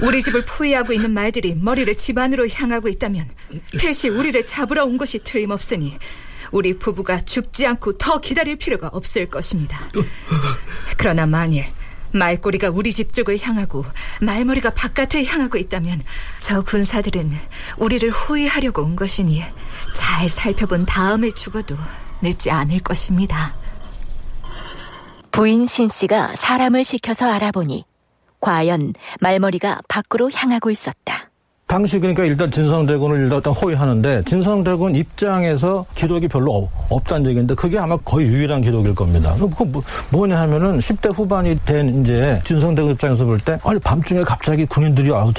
우리 0.00 0.22
집을 0.22 0.44
포위하고 0.44 0.92
있는 0.92 1.12
말들이 1.12 1.54
머리를 1.54 1.94
집 1.94 2.18
안으로 2.18 2.48
향하고 2.48 2.88
있다면 2.88 3.30
필시 3.78 4.08
우리를 4.08 4.44
잡으러 4.44 4.84
온 4.84 4.98
것이 4.98 5.20
틀림없으니 5.20 5.96
우리 6.50 6.76
부부가 6.78 7.24
죽지 7.24 7.66
않고 7.66 7.98
더 7.98 8.20
기다릴 8.20 8.56
필요가 8.56 8.88
없을 8.88 9.26
것입니다. 9.26 9.88
그러나 10.98 11.24
만일 11.26 11.66
말꼬리가 12.16 12.70
우리 12.70 12.92
집 12.92 13.12
쪽을 13.12 13.38
향하고 13.40 13.84
말머리가 14.20 14.70
바깥을 14.70 15.24
향하고 15.26 15.58
있다면 15.58 16.02
저 16.40 16.62
군사들은 16.62 17.32
우리를 17.78 18.10
호위하려고 18.10 18.82
온 18.82 18.96
것이니 18.96 19.42
잘 19.94 20.28
살펴본 20.28 20.86
다음에 20.86 21.30
죽어도 21.30 21.76
늦지 22.22 22.50
않을 22.50 22.80
것입니다. 22.80 23.54
부인 25.30 25.66
신 25.66 25.88
씨가 25.88 26.36
사람을 26.36 26.82
시켜서 26.84 27.30
알아보니 27.30 27.84
과연 28.40 28.94
말머리가 29.20 29.82
밖으로 29.88 30.30
향하고 30.32 30.70
있었다. 30.70 31.30
당시 31.68 31.98
그러니까 31.98 32.24
일단 32.24 32.48
진성대군을 32.48 33.22
일단 33.22 33.52
호위하는데 33.52 34.22
진성대군 34.22 34.94
입장에서 34.94 35.84
기록이 35.96 36.28
별로 36.28 36.54
없- 36.54 36.70
없다는 36.92 37.26
얘기인데 37.30 37.56
그게 37.56 37.76
아마 37.76 37.96
거의 37.96 38.28
유일한 38.28 38.60
기록일 38.60 38.94
겁니다. 38.94 39.34
그 39.36 39.64
뭐, 39.64 39.82
뭐냐 40.10 40.40
하면은 40.42 40.78
10대 40.78 41.12
후반이 41.12 41.58
된 41.64 42.02
이제 42.02 42.40
진성대군 42.44 42.92
입장에서 42.92 43.24
볼 43.24 43.40
때 43.40 43.58
아니 43.64 43.80
밤중에 43.80 44.22
갑자기 44.22 44.64
군인들이 44.64 45.10
와서 45.10 45.32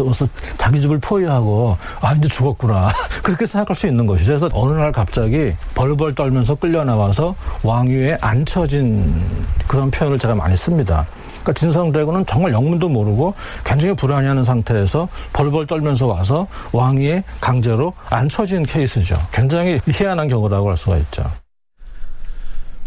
자기 0.58 0.82
집을 0.82 1.00
포위하고 1.00 1.78
아 2.02 2.12
이제 2.14 2.28
죽었구나 2.28 2.92
그렇게 3.24 3.46
생각할 3.46 3.74
수 3.74 3.88
있는 3.88 4.06
것이죠. 4.06 4.38
그래서 4.38 4.50
어느 4.52 4.78
날 4.78 4.92
갑자기 4.92 5.54
벌벌 5.76 6.14
떨면서 6.14 6.56
끌려 6.56 6.84
나와서 6.84 7.36
왕위에 7.64 8.18
앉혀진 8.20 9.14
그런 9.66 9.90
표현을 9.90 10.20
제가 10.20 10.36
많이 10.36 10.58
씁니다. 10.58 11.08
그러니까 11.48 11.54
진성대군은 11.54 12.26
정말 12.26 12.52
영문도 12.52 12.90
모르고 12.90 13.34
굉장히 13.64 13.96
불안해하는 13.96 14.44
상태에서 14.44 15.08
벌벌 15.32 15.66
떨면서 15.68 16.08
와서 16.08 16.48
왕위에 16.74 17.24
강제로 17.40 17.94
앉혀진 18.10 18.66
케이스죠. 18.66 19.18
굉장히 19.32 19.80
희한한 19.88 20.28
경우라고 20.28 20.70
할 20.70 20.78
수가 20.78 20.98
있죠. 20.98 21.32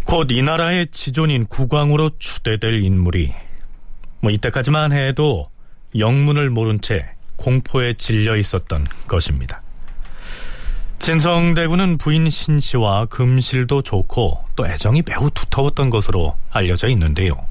곧 0.05 0.31
이 0.31 0.43
나라의 0.43 0.89
지존인 0.91 1.47
국왕으로 1.47 2.11
추대될 2.19 2.83
인물이 2.83 3.33
뭐 4.21 4.31
이때까지만 4.31 4.93
해도 4.93 5.49
영문을 5.97 6.51
모른 6.51 6.81
채 6.81 7.07
공포에 7.37 7.95
질려 7.95 8.37
있었던 8.37 8.87
것입니다. 9.07 9.63
진성대군은 10.99 11.97
부인 11.97 12.29
신씨와 12.29 13.07
금실도 13.07 13.81
좋고 13.81 14.45
또 14.55 14.67
애정이 14.67 15.03
매우 15.07 15.31
두터웠던 15.31 15.89
것으로 15.89 16.37
알려져 16.51 16.89
있는데요. 16.89 17.50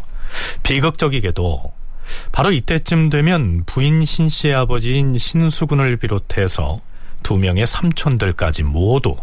비극적이게도 0.63 1.73
바로 2.31 2.51
이때쯤 2.51 3.09
되면 3.09 3.63
부인 3.65 4.05
신 4.05 4.29
씨의 4.29 4.55
아버지인 4.55 5.17
신수군을 5.17 5.97
비롯해서 5.97 6.79
두 7.23 7.35
명의 7.35 7.67
삼촌들까지 7.67 8.63
모두 8.63 9.15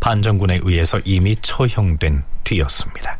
반정군에 0.00 0.60
의해서 0.62 1.00
이미 1.04 1.36
처형된 1.36 2.24
뒤였습니다. 2.44 3.18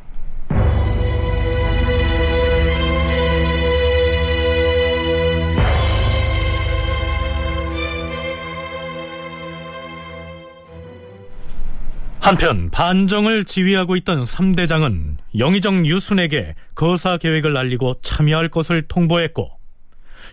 한편 12.27 12.71
반정을 12.71 13.45
지휘하고 13.45 13.95
있던 13.95 14.25
3대장은 14.25 15.17
영의정 15.39 15.87
유순에게 15.87 16.57
거사 16.75 17.19
계획을 17.19 17.57
알리고 17.57 17.95
참여할 18.03 18.49
것을 18.49 18.83
통보했고 18.89 19.49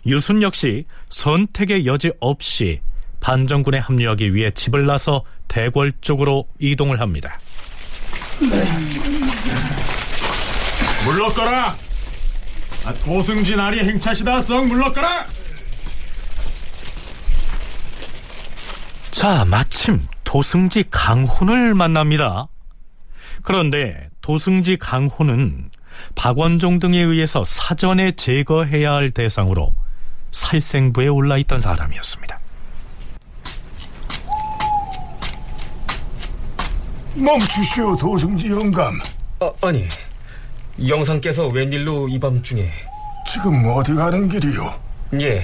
유순 0.08 0.42
역시 0.42 0.86
선택의 1.12 1.86
여지 1.86 2.12
없이 2.20 2.82
반정군에 3.20 3.78
합류하기 3.78 4.34
위해 4.34 4.50
집을 4.50 4.88
나서 4.88 5.24
대궐 5.48 5.92
쪽으로 6.02 6.48
이동을 6.60 7.00
합니다. 7.00 7.38
물러거라! 11.06 11.76
아, 12.86 12.94
도승진 13.06 13.60
아리 13.60 13.82
행차시다 13.82 14.42
썩 14.42 14.66
물러거라! 14.66 15.28
자, 19.12 19.46
마침 19.46 20.02
도승지 20.34 20.86
강혼을 20.90 21.76
만납니다. 21.76 22.48
그런데 23.44 24.10
도승지 24.22 24.78
강혼은 24.78 25.70
박원종 26.16 26.80
등에 26.80 26.98
의해서 27.04 27.44
사전에 27.44 28.14
제거해야 28.14 28.94
할 28.94 29.12
대상으로 29.12 29.76
살생부에 30.32 31.08
올라 31.08 31.38
있던 31.38 31.62
사람이었습니다. 31.62 32.40
멈추시오 37.14 37.96
도승지 37.96 38.50
영감 38.50 39.00
아, 39.40 39.52
아니 39.62 39.86
영상께서 40.88 41.50
웬일로 41.50 42.10
이 42.10 42.18
밤중에 42.18 42.68
지금 43.28 43.64
어디 43.68 43.94
가는 43.94 44.28
길이요? 44.28 44.82
예 45.22 45.44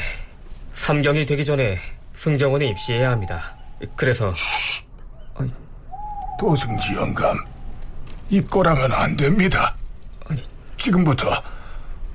삼경이 0.74 1.28
되기 1.28 1.46
전에 1.46 1.78
승정원에 2.16 2.66
입시해야 2.66 3.12
합니다 3.12 3.59
그래서 3.96 4.34
도승지 6.40 6.96
영감. 6.96 7.38
입고라면 8.30 8.92
안 8.92 9.16
됩니다. 9.18 9.76
지금부터 10.78 11.30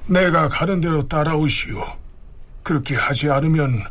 내가 0.06 0.48
가는 0.48 0.80
대로 0.80 1.06
따라오시오. 1.06 1.84
그렇게 2.62 2.94
하지 2.96 3.30
않으면 3.30 3.84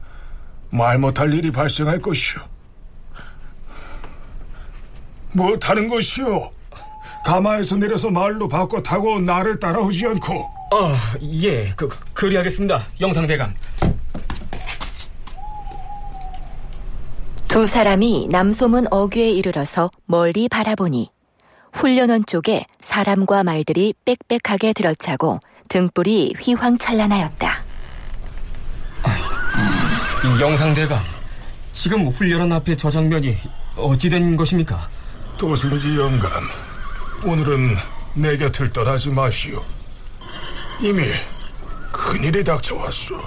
말 0.72 0.98
못할 0.98 1.32
일이 1.34 1.52
발생할 1.52 2.00
것이오. 2.00 2.42
못하는 5.34 5.88
것이오. 5.88 6.52
가마에서 7.26 7.76
내려서 7.76 8.10
말로 8.10 8.48
바꿔 8.48 8.82
타고 8.82 9.20
나를 9.20 9.58
따라오지 9.60 10.06
않고. 10.08 10.50
아 10.74 11.18
예 11.22 11.70
그, 11.76 11.88
그리하겠습니다 12.16 12.82
영상대감 13.00 13.54
두 17.54 17.68
사람이 17.68 18.30
남소문 18.32 18.88
어귀에 18.90 19.30
이르러서 19.30 19.92
멀리 20.08 20.50
바라보니 20.50 21.12
훈련원 21.72 22.26
쪽에 22.26 22.66
사람과 22.82 23.44
말들이 23.44 23.94
빽빽하게 24.06 24.74
들어차고 24.74 25.40
등불이 25.70 26.34
휘황찬란하였다. 26.40 27.64
이 30.26 30.42
영상대감 30.42 31.00
지금 31.74 32.08
훈련원 32.08 32.52
앞에 32.54 32.76
저 32.76 32.90
장면이 32.90 33.38
어찌 33.78 34.10
된 34.10 34.36
것입니까? 34.36 34.90
도승지 35.38 35.96
영감 35.96 36.50
오늘은 37.24 37.76
내 38.16 38.36
곁을 38.36 38.74
떠나지 38.74 39.12
마시오 39.12 39.64
이미 40.82 41.04
큰일이 41.92 42.44
닥쳐왔소 42.44 43.22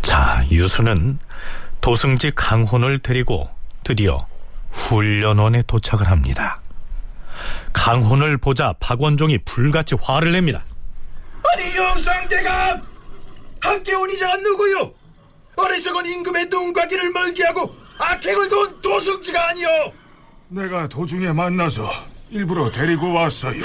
자, 0.00 0.46
유수는 0.48 1.18
도승지 1.80 2.32
강혼을 2.34 2.98
데리고 3.00 3.48
드디어 3.84 4.26
훈련원에 4.70 5.62
도착을 5.66 6.10
합니다. 6.10 6.60
강훈을 7.72 8.38
보자 8.38 8.74
박원종이 8.80 9.38
불같이 9.44 9.94
화를 10.00 10.32
냅니다. 10.32 10.64
아니 11.52 11.76
영상대감 11.76 12.82
함께 13.60 13.94
온 13.94 14.10
이자가 14.10 14.36
누구요? 14.36 14.92
어리석은 15.56 16.06
임금의 16.06 16.46
눈과 16.46 16.86
귀를 16.86 17.10
멀게 17.10 17.44
하고 17.44 17.74
악행을 17.98 18.48
도운 18.48 18.80
도승지가 18.82 19.48
아니오 19.50 19.68
내가 20.48 20.86
도중에 20.88 21.32
만나서 21.32 21.90
일부러 22.30 22.70
데리고 22.70 23.12
왔어요. 23.12 23.62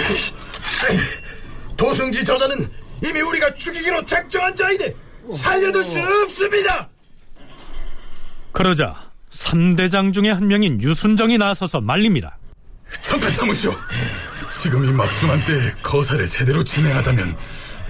도승지 1.75 2.23
저자는 2.23 2.69
이미 3.03 3.21
우리가 3.21 3.53
죽이기로 3.55 4.05
작정한 4.05 4.55
자이니 4.55 4.93
살려둘 5.31 5.83
수 5.83 5.99
없습니다 5.99 6.89
그러자 8.51 8.95
3대장 9.31 10.13
중에 10.13 10.29
한 10.29 10.47
명인 10.47 10.81
유순정이 10.81 11.37
나서서 11.37 11.81
말립니다. 11.81 12.37
잠깐 13.01 13.31
참으시오. 13.31 13.71
지금 14.49 14.83
이 14.83 14.91
막중한 14.91 15.45
때에 15.45 15.71
거사를 15.81 16.27
제대로 16.27 16.61
진행하자면 16.61 17.35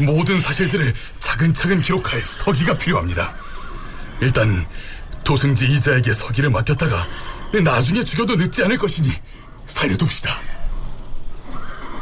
모든 0.06 0.40
사실들을 0.40 0.94
차근차근 1.20 1.82
기록할 1.82 2.22
서기가 2.22 2.78
필요합니다. 2.78 3.34
일단 4.22 4.66
도승지 5.24 5.68
이자에게 5.68 6.14
서기를 6.14 6.50
맡겼다가 6.52 7.08
나중에 7.64 8.04
죽여도 8.04 8.36
늦지 8.36 8.64
않을 8.64 8.78
것이니 8.78 9.10
살려둡시다. 9.66 10.30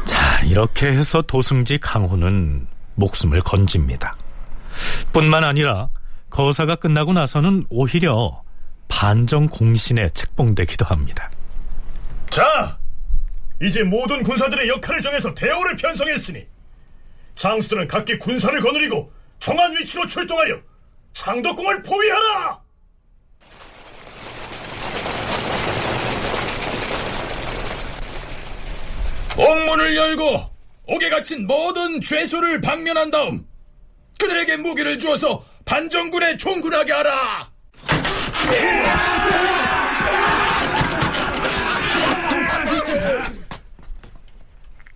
자, 0.05 0.39
이렇게 0.41 0.87
해서 0.87 1.21
도승지 1.21 1.77
강호는 1.79 2.67
목숨을 2.95 3.39
건집니다. 3.39 4.13
뿐만 5.13 5.43
아니라 5.43 5.87
거사가 6.29 6.75
끝나고 6.75 7.13
나서는 7.13 7.65
오히려 7.69 8.41
반정 8.99 9.47
공신에 9.47 10.09
책봉되기도 10.09 10.85
합니다. 10.85 11.31
자, 12.29 12.77
이제 13.61 13.81
모든 13.83 14.21
군사들의 14.23 14.67
역할을 14.67 15.01
정해서 15.01 15.33
대우를 15.33 15.77
편성했으니 15.77 16.45
장수들은 17.35 17.87
각기 17.87 18.17
군사를 18.17 18.59
거느리고 18.59 19.11
정한 19.39 19.71
위치로 19.77 20.05
출동하여 20.05 20.59
창덕궁을 21.13 21.81
포위하라! 21.83 22.59
옥문을 29.37 29.95
열고 29.95 30.49
옥에 30.87 31.09
갇힌 31.09 31.47
모든 31.47 32.01
죄수를 32.01 32.59
방면한 32.59 33.09
다음 33.11 33.45
그들에게 34.19 34.57
무기를 34.57 34.99
주어서 34.99 35.45
반정군에 35.63 36.35
총군하게 36.35 36.91
하라. 36.91 37.58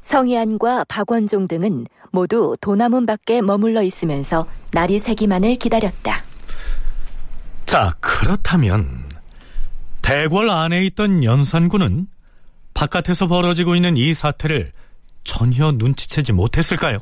성희안과 0.04 0.86
박원종 0.86 1.48
등은 1.48 1.88
모두 2.12 2.56
도남문 2.62 3.06
밖에 3.06 3.42
머물러 3.42 3.82
있으면서 3.82 4.46
날이 4.72 5.00
새기만을 5.00 5.56
기다렸다. 5.56 6.24
자, 7.66 7.96
그렇다면 8.00 9.10
대궐 10.02 10.50
안에 10.50 10.84
있던 10.86 11.24
연산군은 11.24 12.08
바깥에서 12.74 13.28
벌어지고 13.28 13.76
있는 13.76 13.98
이 13.98 14.14
사태를 14.14 14.72
전혀 15.24 15.72
눈치채지 15.72 16.34
못했을까요? 16.34 17.00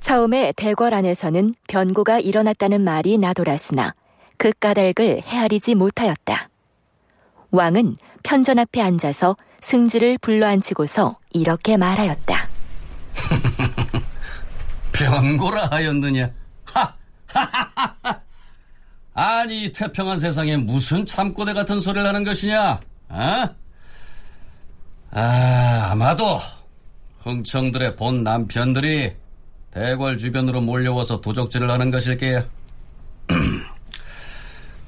처음에 0.00 0.52
대궐 0.56 0.94
안에서는 0.94 1.54
변고가 1.66 2.20
일어났다는 2.20 2.82
말이 2.84 3.18
나돌았으나 3.18 3.94
그 4.38 4.52
까닭을 4.58 5.22
헤아리지 5.26 5.74
못하였다. 5.74 6.48
왕은 7.50 7.96
편전 8.22 8.58
앞에 8.58 8.80
앉아서 8.80 9.36
승지를 9.60 10.18
불러앉히고서 10.18 11.18
이렇게 11.32 11.76
말하였다. 11.76 12.48
병고라 14.92 15.66
하였느냐? 15.66 16.30
하! 16.64 16.94
하하하하! 17.26 18.20
아니 19.14 19.64
이 19.64 19.72
태평한 19.72 20.18
세상에 20.18 20.56
무슨 20.56 21.04
참고대 21.04 21.52
같은 21.52 21.80
소리를 21.80 22.06
하는 22.06 22.22
것이냐? 22.22 22.80
어? 23.08 23.48
아 25.10 25.88
아마도 25.90 26.38
흥청들의 27.20 27.96
본 27.96 28.22
남편들이 28.22 29.14
대궐 29.72 30.18
주변으로 30.18 30.60
몰려와서 30.60 31.20
도적질을 31.20 31.70
하는 31.70 31.90
것일 31.90 32.16
게야. 32.16 32.46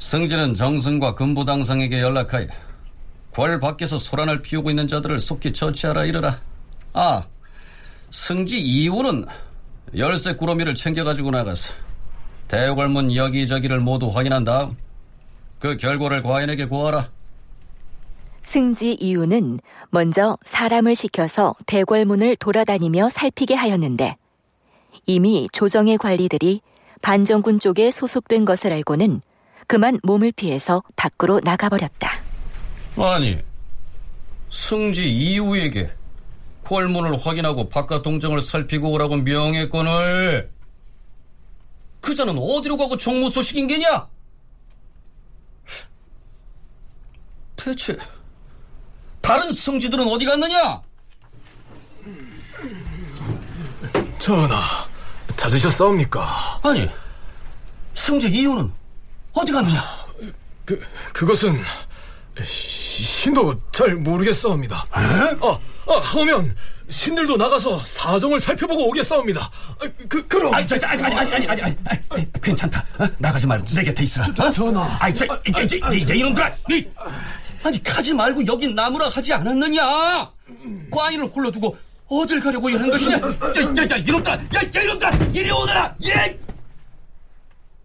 승진은 0.00 0.54
정승과 0.54 1.14
금부당상에게 1.14 2.00
연락하여 2.00 2.46
궐 3.32 3.60
밖에서 3.60 3.98
소란을 3.98 4.40
피우고 4.40 4.70
있는 4.70 4.88
자들을 4.88 5.20
속히 5.20 5.52
처치하라 5.52 6.06
이르라. 6.06 6.40
아, 6.94 7.24
승지 8.10 8.58
이후는 8.58 9.26
열쇠 9.96 10.34
꾸러미를 10.34 10.74
챙겨가지고 10.74 11.30
나가서 11.30 11.72
대궐문 12.48 13.14
여기저기를 13.14 13.80
모두 13.80 14.08
확인한 14.08 14.44
다음 14.44 14.76
그 15.58 15.76
결과를 15.76 16.22
과인에게 16.22 16.64
고하라. 16.64 17.10
승지 18.42 18.94
이유는 18.94 19.58
먼저 19.90 20.38
사람을 20.44 20.94
시켜서 20.96 21.54
대궐문을 21.66 22.36
돌아다니며 22.36 23.10
살피게 23.10 23.54
하였는데 23.54 24.16
이미 25.06 25.46
조정의 25.52 25.98
관리들이 25.98 26.62
반정군 27.02 27.60
쪽에 27.60 27.90
소속된 27.92 28.46
것을 28.46 28.72
알고는 28.72 29.20
그만 29.70 30.00
몸을 30.02 30.32
피해서 30.32 30.82
밖으로 30.96 31.40
나가버렸다. 31.44 32.20
아니, 32.96 33.38
승지 34.50 35.08
이후에게 35.08 35.88
궐문을 36.64 37.24
확인하고 37.24 37.68
바깥 37.68 38.02
동정을 38.02 38.42
살피고 38.42 38.90
오라고 38.90 39.18
명했건을 39.18 40.50
그 42.00 42.14
자는 42.16 42.36
어디로 42.36 42.78
가고 42.78 42.96
정무 42.96 43.30
소식인 43.30 43.68
게냐? 43.68 44.08
대체 47.54 47.96
다른 49.20 49.52
승지들은 49.52 50.04
어디 50.08 50.24
갔느냐? 50.24 50.82
전하, 54.18 54.58
찾으셨사옵니까? 55.36 56.60
아니, 56.64 56.90
승지 57.94 58.28
이후는 58.28 58.79
어디 59.32 59.52
갔느냐? 59.52 59.82
그, 60.64 60.80
그것은 61.12 61.60
신도 62.44 63.60
잘 63.72 63.94
모르겠사옵니다. 63.96 64.86
아, 64.90 65.00
아, 65.86 65.98
하면 65.98 66.54
신들도 66.88 67.36
나가서 67.36 67.84
사정을 67.86 68.40
살펴보고 68.40 68.88
오겠사옵니다. 68.88 69.40
아, 69.40 69.88
그, 70.08 70.26
그럼. 70.26 70.52
아니, 70.54 70.66
저, 70.66 70.78
저, 70.78 70.86
아니, 70.86 71.02
아니, 71.02 71.14
아니, 71.16 71.34
아니, 71.34 71.46
아니, 71.48 71.62
아니, 71.62 71.76
아니, 72.08 72.32
괜찮다. 72.42 72.84
어? 72.98 73.06
나가지 73.18 73.46
말고 73.46 73.64
내 73.74 73.84
곁에 73.84 74.02
있으라. 74.02 74.24
저, 74.26 74.34
저, 74.34 74.50
전하. 74.50 74.96
아니, 75.00 75.14
저, 75.14 75.24
이, 75.24 75.28
이, 75.46 75.96
이, 75.96 76.14
이, 76.14 76.18
이놈들아! 76.18 76.52
이, 76.70 76.86
아니, 77.62 77.82
가지 77.82 78.12
말고 78.12 78.46
여긴 78.46 78.74
나무라 78.74 79.08
하지 79.08 79.32
않았느냐? 79.32 80.30
과인을 80.90 81.26
홀로 81.26 81.50
두고 81.50 81.76
어딜 82.08 82.40
가려고 82.40 82.68
이러는 82.68 82.90
것이냐? 82.90 83.16
야, 83.16 83.20
야, 83.20 83.86
야, 83.90 83.96
이놈들아! 83.96 84.34
야, 84.34 84.60
야, 84.76 84.82
이놈들아! 84.82 85.10
이리 85.32 85.50
오너라! 85.50 85.94
예! 86.04 86.38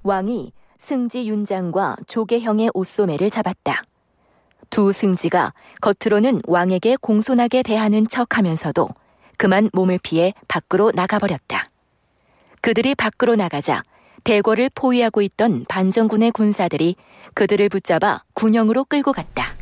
왕이 0.01 0.51
승지 0.85 1.27
윤장과 1.27 1.95
조계형의 2.05 2.69
옷소매를 2.75 3.31
잡았다. 3.31 3.81
두 4.69 4.93
승지가 4.93 5.51
겉으로는 5.81 6.41
왕에게 6.45 6.97
공손하게 7.01 7.63
대하는 7.63 8.07
척 8.07 8.37
하면서도 8.37 8.89
그만 9.37 9.71
몸을 9.73 9.97
피해 10.03 10.35
밖으로 10.47 10.91
나가버렸다. 10.93 11.65
그들이 12.61 12.93
밖으로 12.93 13.35
나가자 13.35 13.81
대궐을 14.23 14.69
포위하고 14.75 15.23
있던 15.23 15.65
반정군의 15.67 16.31
군사들이 16.31 16.95
그들을 17.33 17.67
붙잡아 17.69 18.19
군영으로 18.35 18.83
끌고 18.83 19.11
갔다. 19.11 19.55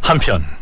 한편 0.00 0.61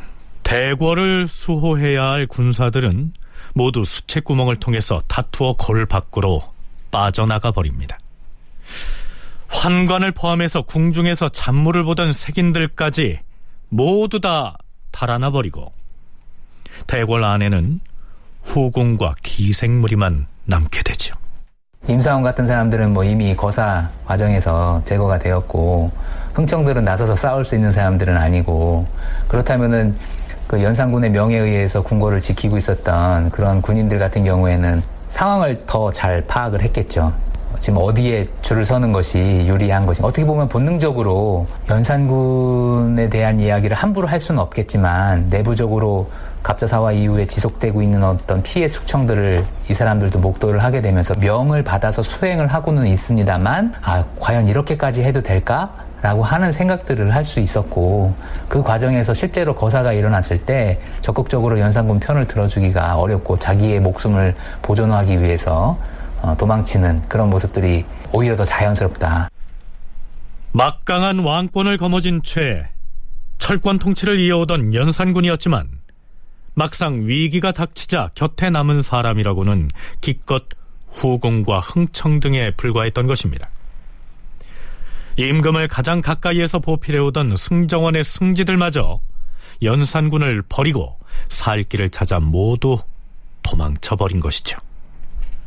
대궐을 0.50 1.28
수호해야 1.28 2.02
할 2.02 2.26
군사들은 2.26 3.12
모두 3.54 3.84
수채구멍을 3.84 4.56
통해서 4.56 4.98
다투어 5.06 5.54
골 5.56 5.86
밖으로 5.86 6.42
빠져나가 6.90 7.52
버립니다. 7.52 7.96
환관을 9.46 10.10
포함해서 10.10 10.62
궁중에서 10.62 11.28
잔물을 11.28 11.84
보던 11.84 12.12
색인들까지 12.12 13.20
모두 13.68 14.18
다 14.18 14.56
달아나 14.90 15.30
버리고 15.30 15.72
대궐 16.88 17.22
안에는 17.22 17.78
후궁과 18.42 19.14
기생무리만 19.22 20.26
남게 20.46 20.82
되죠. 20.82 21.14
임사원 21.88 22.24
같은 22.24 22.48
사람들은 22.48 22.92
뭐 22.92 23.04
이미 23.04 23.36
거사 23.36 23.88
과정에서 24.04 24.82
제거가 24.84 25.20
되었고 25.20 25.92
흥청들은 26.34 26.84
나서서 26.84 27.14
싸울 27.14 27.44
수 27.44 27.54
있는 27.54 27.70
사람들은 27.70 28.16
아니고 28.16 28.86
그렇다면은 29.28 29.96
그 30.50 30.60
연산군의 30.60 31.10
명예에 31.10 31.38
의해서 31.38 31.80
궁궐을 31.80 32.20
지키고 32.20 32.56
있었던 32.56 33.30
그런 33.30 33.62
군인들 33.62 34.00
같은 34.00 34.24
경우에는 34.24 34.82
상황을 35.06 35.62
더 35.64 35.92
잘 35.92 36.20
파악을 36.22 36.60
했겠죠. 36.62 37.12
지금 37.60 37.78
어디에 37.80 38.26
줄을 38.42 38.64
서는 38.64 38.90
것이 38.90 39.44
유리한 39.46 39.86
것이 39.86 40.02
어떻게 40.02 40.26
보면 40.26 40.48
본능적으로 40.48 41.46
연산군에 41.68 43.08
대한 43.08 43.38
이야기를 43.38 43.76
함부로 43.76 44.08
할 44.08 44.18
수는 44.18 44.40
없겠지만 44.40 45.28
내부적으로 45.30 46.10
갑자사화 46.42 46.90
이후에 46.90 47.26
지속되고 47.26 47.80
있는 47.80 48.02
어떤 48.02 48.42
피해 48.42 48.66
숙청들을 48.66 49.44
이 49.68 49.74
사람들도 49.74 50.18
목도를 50.18 50.64
하게 50.64 50.82
되면서 50.82 51.14
명을 51.20 51.62
받아서 51.62 52.02
수행을 52.02 52.48
하고는 52.48 52.88
있습니다만 52.88 53.74
아 53.82 54.04
과연 54.18 54.48
이렇게까지 54.48 55.04
해도 55.04 55.22
될까? 55.22 55.70
라고 56.02 56.22
하는 56.22 56.50
생각들을 56.50 57.14
할 57.14 57.24
수 57.24 57.40
있었고 57.40 58.14
그 58.48 58.62
과정에서 58.62 59.14
실제로 59.14 59.54
거사가 59.54 59.92
일어났을 59.92 60.38
때 60.38 60.80
적극적으로 61.00 61.60
연산군 61.60 62.00
편을 62.00 62.26
들어주기가 62.26 62.96
어렵고 62.96 63.38
자기의 63.38 63.80
목숨을 63.80 64.34
보존하기 64.62 65.20
위해서 65.22 65.78
어, 66.22 66.34
도망치는 66.36 67.02
그런 67.08 67.30
모습들이 67.30 67.84
오히려 68.12 68.34
더 68.34 68.44
자연스럽다. 68.44 69.28
막강한 70.52 71.20
왕권을 71.20 71.76
거머쥔 71.76 72.22
채 72.24 72.66
철권 73.38 73.78
통치를 73.78 74.18
이어오던 74.18 74.74
연산군이었지만 74.74 75.68
막상 76.54 77.06
위기가 77.06 77.52
닥치자 77.52 78.10
곁에 78.14 78.50
남은 78.50 78.82
사람이라고는 78.82 79.70
기껏 80.00 80.44
후궁과 80.90 81.60
흥청 81.60 82.18
등에 82.18 82.50
불과했던 82.56 83.06
것입니다. 83.06 83.48
임금을 85.16 85.68
가장 85.68 86.01
가까이에서 86.01 86.59
보필해오던 86.61 87.37
승정원의 87.37 88.05
승지들마저 88.05 89.01
연산군을 89.62 90.42
버리고 90.49 90.99
살 91.29 91.62
길을 91.62 91.90
찾아 91.90 92.18
모두 92.20 92.79
도망쳐버린 93.42 94.20
것이죠. 94.20 94.59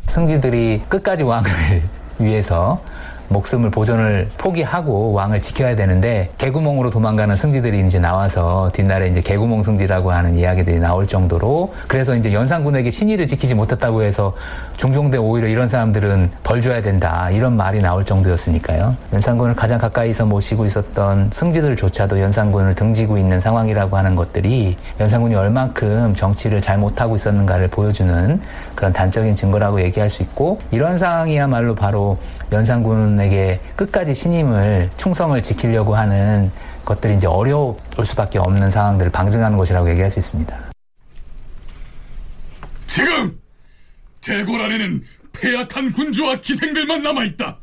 승지들이 0.02 0.82
끝까지 0.90 1.24
왕을 1.24 1.50
위해서 2.20 2.84
목숨을 3.30 3.72
보존을 3.72 4.30
포기하고 4.38 5.14
왕을 5.14 5.42
지켜야 5.42 5.76
되는데 5.76 6.30
개구멍으로 6.38 6.90
도망가는 6.90 7.36
승지들이 7.36 7.88
이제 7.88 8.00
나와서 8.00 8.70
뒷날에 8.74 9.08
이제 9.08 9.22
개구멍 9.22 9.64
승지라고 9.64 10.12
하는 10.12 10.36
이야기들이 10.36 10.80
나올 10.80 11.08
정도로 11.08 11.74
그래서 11.88 12.16
이제 12.16 12.34
연산군에게 12.34 12.92
신의를 12.92 13.28
지키지 13.28 13.56
못했다고 13.56 14.04
해서 14.04 14.34
중종대 14.78 15.18
오히려 15.18 15.48
이런 15.48 15.68
사람들은 15.68 16.32
벌 16.44 16.62
줘야 16.62 16.82
된다 16.82 17.30
이런 17.32 17.56
말이 17.56 17.80
나올 17.80 18.04
정도였으니까요. 18.06 18.96
연산군을 19.14 19.56
가장 19.56 19.78
가까이서 19.78 20.26
모시고 20.26 20.66
있었던 20.66 21.30
승지들조차도 21.32 22.20
연산군을 22.20 22.76
등지고 22.76 23.18
있는 23.18 23.40
상황이라고 23.40 23.98
하는 23.98 24.16
것들이 24.16 24.78
연산군이 25.00 25.36
얼만큼 25.36 26.16
정치를 26.16 26.62
잘 26.62 26.78
못하고 26.78 27.16
있었는가를 27.16 27.68
보여주는 27.68 28.40
그런 28.76 28.94
단적인 28.94 29.36
증거라고 29.36 29.82
얘기할 29.82 30.10
수 30.10 30.24
있고 30.24 30.60
이런 30.72 30.98
상황이야말로 30.98 31.76
바로 31.76 32.18
연산군 32.52 33.13
에게 33.20 33.60
끝까지 33.76 34.14
신임을 34.14 34.92
충성을 34.98 35.42
지키려고 35.42 35.96
하는 35.96 36.52
것들이 36.86 37.16
이제 37.16 37.28
어려울 37.28 37.76
수밖에 38.04 38.40
없는 38.40 38.72
상황들을 38.72 39.12
방증하는 39.12 39.58
것이라고 39.58 39.90
얘기할 39.92 40.10
수 40.10 40.20
있습니다. 40.20 40.72
지금 42.86 43.40
대궐 44.22 44.62
안에는 44.62 45.04
폐악한 45.34 45.92
군주와 45.94 46.42
기생들만 46.42 47.04
남아있다. 47.04 47.58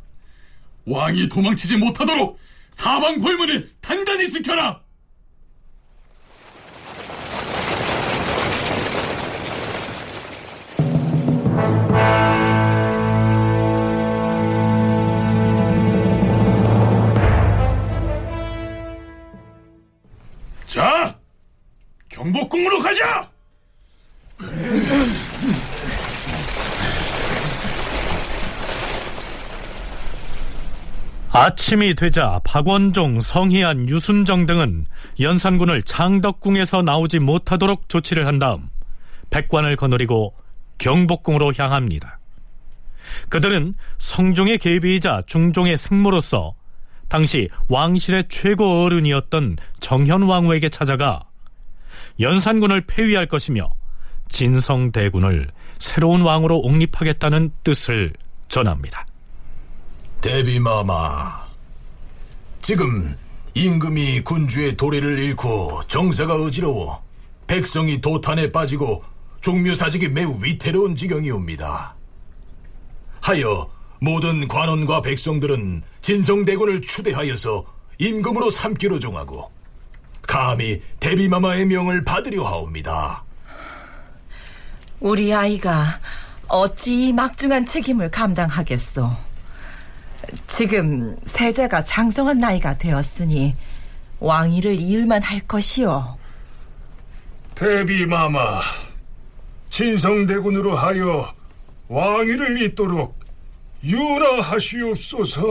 왕이 0.85 1.29
도망치지 1.29 1.77
못하도록 1.77 2.37
사방 2.71 3.19
골문을 3.19 3.69
단단히 3.81 4.29
지켜라. 4.29 4.81
경복궁으로 22.21 22.79
가자! 22.79 23.27
아침이 31.31 31.95
되자 31.95 32.39
박원종, 32.43 33.21
성희안, 33.21 33.89
유순정 33.89 34.45
등은 34.45 34.85
연산군을 35.19 35.81
창덕궁에서 35.81 36.83
나오지 36.83 37.17
못하도록 37.17 37.89
조치를 37.89 38.27
한 38.27 38.37
다음 38.37 38.69
백관을 39.31 39.75
거느리고 39.75 40.35
경복궁으로 40.77 41.53
향합니다. 41.57 42.19
그들은 43.29 43.73
성종의 43.97 44.59
계비이자 44.59 45.23
중종의 45.25 45.79
생모로서 45.79 46.53
당시 47.07 47.49
왕실의 47.67 48.25
최고 48.29 48.83
어른이었던 48.83 49.57
정현왕후에게 49.79 50.69
찾아가 50.69 51.30
연산군을 52.21 52.81
폐위할 52.87 53.27
것이며 53.27 53.69
진성대군을 54.29 55.49
새로운 55.79 56.21
왕으로 56.21 56.59
옹립하겠다는 56.59 57.51
뜻을 57.63 58.13
전합니다. 58.47 59.05
대비마마, 60.21 61.47
지금 62.61 63.17
임금이 63.53 64.21
군주의 64.21 64.77
도리를 64.77 65.19
잃고 65.19 65.81
정세가 65.87 66.35
어지러워 66.35 67.03
백성이 67.47 67.99
도탄에 67.99 68.51
빠지고 68.51 69.03
종묘사직이 69.41 70.07
매우 70.07 70.37
위태로운 70.41 70.95
지경이옵니다. 70.95 71.95
하여 73.19 73.69
모든 73.99 74.47
관원과 74.47 75.01
백성들은 75.01 75.83
진성대군을 76.01 76.81
추대하여서 76.81 77.65
임금으로 77.99 78.49
삼기로 78.49 78.99
정하고 78.99 79.51
감히 80.31 80.81
대비마마의 81.01 81.65
명을 81.65 82.05
받으려 82.05 82.45
하옵니다. 82.45 83.21
우리 85.01 85.33
아이가 85.33 85.99
어찌 86.47 87.09
이 87.09 87.11
막중한 87.11 87.65
책임을 87.65 88.09
감당하겠소? 88.11 89.11
지금 90.47 91.17
세자가 91.25 91.83
장성한 91.83 92.39
나이가 92.39 92.77
되었으니 92.77 93.57
왕위를 94.21 94.79
이을만 94.79 95.21
할 95.21 95.41
것이오. 95.41 96.17
대비마마, 97.53 98.61
진성대군으로 99.69 100.77
하여 100.77 101.29
왕위를 101.89 102.61
잇도록 102.61 103.19
윤하하시옵소서. 103.83 105.41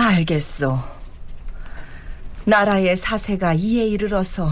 알겠소. 0.00 0.78
나라의 2.46 2.96
사세가 2.96 3.54
이에 3.54 3.86
이르러서 3.86 4.50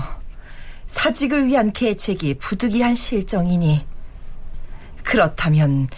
사직을 0.86 1.46
위한 1.46 1.72
계책이 1.72 2.34
부득이한 2.34 2.94
실정이니 2.94 3.86
그렇다면 5.02 5.88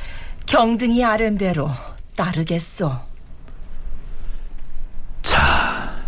경등이 0.46 1.04
아랜대로 1.04 1.68
따르겠소. 2.16 2.92
자, 5.22 6.00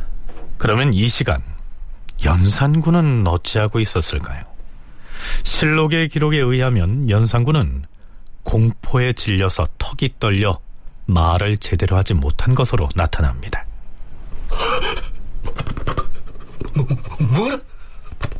그러면 0.57 0.95
이 0.95 1.09
시간 1.09 1.39
연산군은 2.25 3.27
어찌하고 3.27 3.81
있었을까요? 3.81 4.45
실록의 5.43 6.09
기록에 6.09 6.39
의하면 6.39 7.11
연산군은 7.11 7.85
공포에 8.45 9.13
질려서 9.13 9.67
턱이 9.79 10.15
떨려 10.21 10.61
말을 11.13 11.59
제대로 11.59 11.97
하지 11.97 12.15
못한 12.15 12.55
것으로 12.55 12.89
나타납니다. 12.95 13.65
뭐라? 17.35 17.59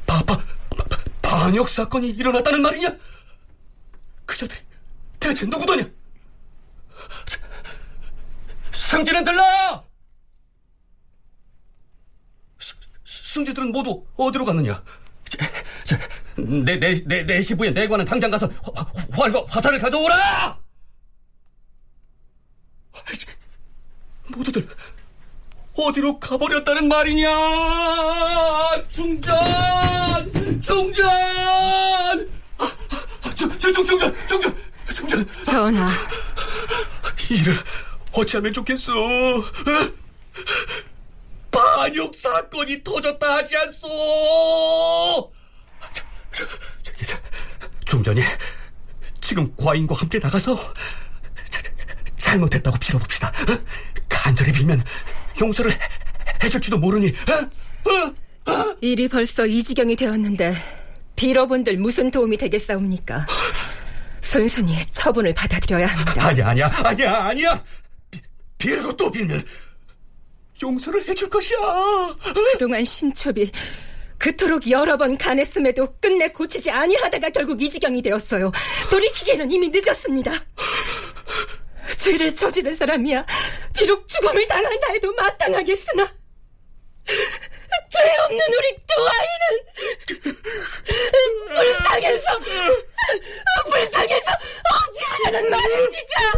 바, 0.07 0.23
바, 0.23 0.37
바, 0.37 0.43
반역 1.21 1.69
사건이 1.69 2.11
일어났다는 2.11 2.63
말이냐? 2.63 2.97
그자들이 4.27 4.61
대체 5.21 5.47
누구더냐? 5.47 5.89
승진은 8.73 9.25
들라! 9.25 9.83
승지들은 13.05 13.73
모두 13.73 14.05
어디로 14.17 14.45
갔느냐? 14.45 14.83
내, 16.37 16.79
내, 16.79 17.03
내, 17.05 17.25
내 17.25 17.43
시부에 17.43 17.71
내관은 17.71 18.05
당장 18.05 18.31
가서 18.31 18.49
화, 18.75 18.87
활과 19.13 19.45
화살을 19.49 19.79
가져오라! 19.79 20.61
모두들 24.29 24.69
어디로 25.75 26.19
가버렸다는 26.19 26.89
말이냐? 26.89 27.29
중전! 28.91 29.33
중전! 30.63 32.31
아, 32.59 32.77
중, 33.35 33.59
중, 33.59 33.73
중전! 33.73 34.27
중전! 34.27 34.57
중전! 34.95 35.29
전하. 35.43 35.91
이를 37.31 37.55
어찌하면 38.13 38.53
좋겠소? 38.53 38.93
반역 41.51 42.15
사건이 42.15 42.85
터졌다 42.85 43.37
하지 43.37 43.57
않소? 43.57 45.33
중전이 47.87 48.23
지금 49.21 49.55
과인과 49.57 49.95
함께 49.95 50.19
나가서 50.19 50.57
자, 50.57 50.73
잘못했다고 52.33 52.79
빌어봅시다. 52.79 53.29
어? 53.29 53.59
간절히 54.09 54.53
빌면 54.53 54.83
용서를 55.41 55.73
해줄지도 56.43 56.79
모르니. 56.79 57.09
어? 57.09 58.51
어? 58.51 58.77
일이 58.81 59.09
벌써 59.09 59.47
이 59.47 59.63
지경이 59.63 59.97
되었는데 59.97 60.55
빌어본들 61.17 61.77
무슨 61.77 62.11
도움이 62.11 62.37
되겠사옵니까? 62.39 63.27
순순히 64.21 64.79
처분을 64.93 65.35
받아들여야 65.35 65.87
합니다. 65.87 66.27
아니야, 66.27 66.49
아니야, 66.49 66.73
아니야, 66.85 67.25
아니야. 67.25 67.65
비, 68.11 68.21
빌고 68.59 68.97
또 68.97 69.11
빌면 69.11 69.45
용서를 70.63 71.07
해줄 71.07 71.29
것이야. 71.29 71.59
그동안 72.53 72.85
신첩이 72.85 73.51
그토록 74.19 74.71
여러 74.71 74.97
번 74.97 75.19
간했음에도 75.19 75.97
끝내 76.01 76.29
고치지 76.29 76.71
아니하다가 76.71 77.31
결국 77.31 77.61
이 77.61 77.69
지경이 77.69 78.01
되었어요. 78.03 78.53
돌이키기에는 78.91 79.51
이미 79.51 79.69
늦었습니다. 79.69 80.33
죄를 82.03 82.35
저지른 82.35 82.75
사람이야 82.75 83.25
비록 83.77 84.07
죽음을 84.09 84.47
당한다 84.49 84.93
해도 84.93 85.13
마땅하겠으나 85.15 86.13
죄 87.05 87.99
없는 88.25 88.41
우리 88.41 88.77
두 88.87 89.09
아이는 89.09 90.37
불쌍해서 91.49 92.39
불쌍해서 93.71 94.31
어찌하려는 94.73 95.51
말입니까? 95.51 96.33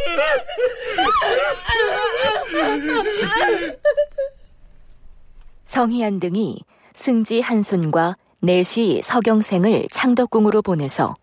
성희안 5.65 6.21
등이 6.21 6.61
승지 6.93 7.41
한순과 7.41 8.17
내시 8.41 9.01
서경생을 9.03 9.89
창덕궁으로 9.91 10.61
보내서 10.61 11.17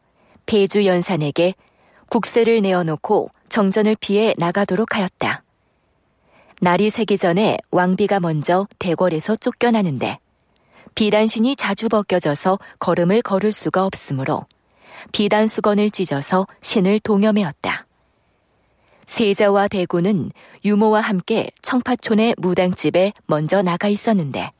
폐주 0.47 0.85
연산에게 0.87 1.53
국세를 2.09 2.61
내어놓고 2.61 3.29
정전을 3.51 3.97
피해 3.99 4.33
나가도록 4.37 4.95
하였다. 4.95 5.43
날이 6.61 6.89
새기 6.89 7.17
전에 7.17 7.57
왕비가 7.69 8.21
먼저 8.21 8.65
대궐에서 8.79 9.35
쫓겨나는데 9.35 10.19
비단신이 10.95 11.57
자주 11.57 11.89
벗겨져서 11.89 12.59
걸음을 12.79 13.21
걸을 13.21 13.51
수가 13.51 13.85
없으므로 13.85 14.45
비단 15.11 15.47
수건을 15.47 15.91
찢어서 15.91 16.47
신을 16.61 17.01
동여매었다. 17.01 17.87
세자와 19.05 19.67
대구는 19.67 20.31
유모와 20.63 21.01
함께 21.01 21.51
청파촌의 21.61 22.35
무당집에 22.37 23.11
먼저 23.25 23.61
나가 23.61 23.89
있었는데 23.89 24.51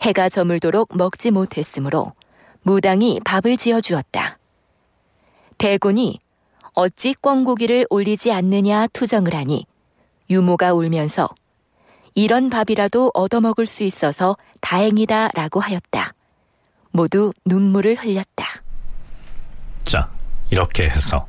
해가 0.00 0.30
저물도록 0.30 0.96
먹지 0.96 1.30
못했으므로 1.30 2.14
무당이 2.62 3.20
밥을 3.22 3.58
지어 3.58 3.82
주었다. 3.82 4.38
대군이 5.58 6.20
어찌 6.74 7.14
꿩고기를 7.14 7.86
올리지 7.90 8.32
않느냐 8.32 8.86
투정을 8.88 9.34
하니 9.34 9.66
유모가 10.30 10.72
울면서 10.72 11.28
이런 12.14 12.50
밥이라도 12.50 13.10
얻어먹을 13.14 13.66
수 13.66 13.84
있어서 13.84 14.36
다행이다 14.60 15.28
라고 15.34 15.60
하였다. 15.60 16.12
모두 16.90 17.32
눈물을 17.46 17.96
흘렸다. 17.96 18.62
자, 19.84 20.10
이렇게 20.50 20.88
해서 20.88 21.26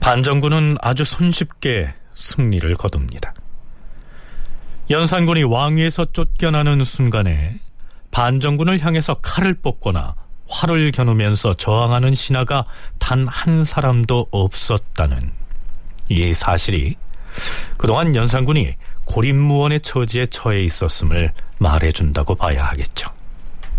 반정군은 0.00 0.76
아주 0.80 1.04
손쉽게 1.04 1.92
승리를 2.14 2.72
거둡니다. 2.74 3.34
연산군이 4.90 5.42
왕위에서 5.42 6.06
쫓겨나는 6.12 6.82
순간에 6.84 7.60
반정군을 8.10 8.80
향해서 8.80 9.14
칼을 9.14 9.54
뽑거나 9.54 10.14
활을 10.48 10.90
겨누면서 10.92 11.54
저항하는 11.54 12.14
신하가 12.14 12.64
단 12.98 13.26
한 13.28 13.64
사람도 13.64 14.28
없었다는 14.30 15.18
이 16.08 16.32
사실이 16.34 16.96
그동안 17.76 18.14
연산군이 18.16 18.74
고립무원의 19.04 19.80
처지에 19.80 20.26
처해 20.26 20.62
있었음을 20.64 21.32
말해준다고 21.58 22.34
봐야 22.34 22.64
하겠죠. 22.64 23.10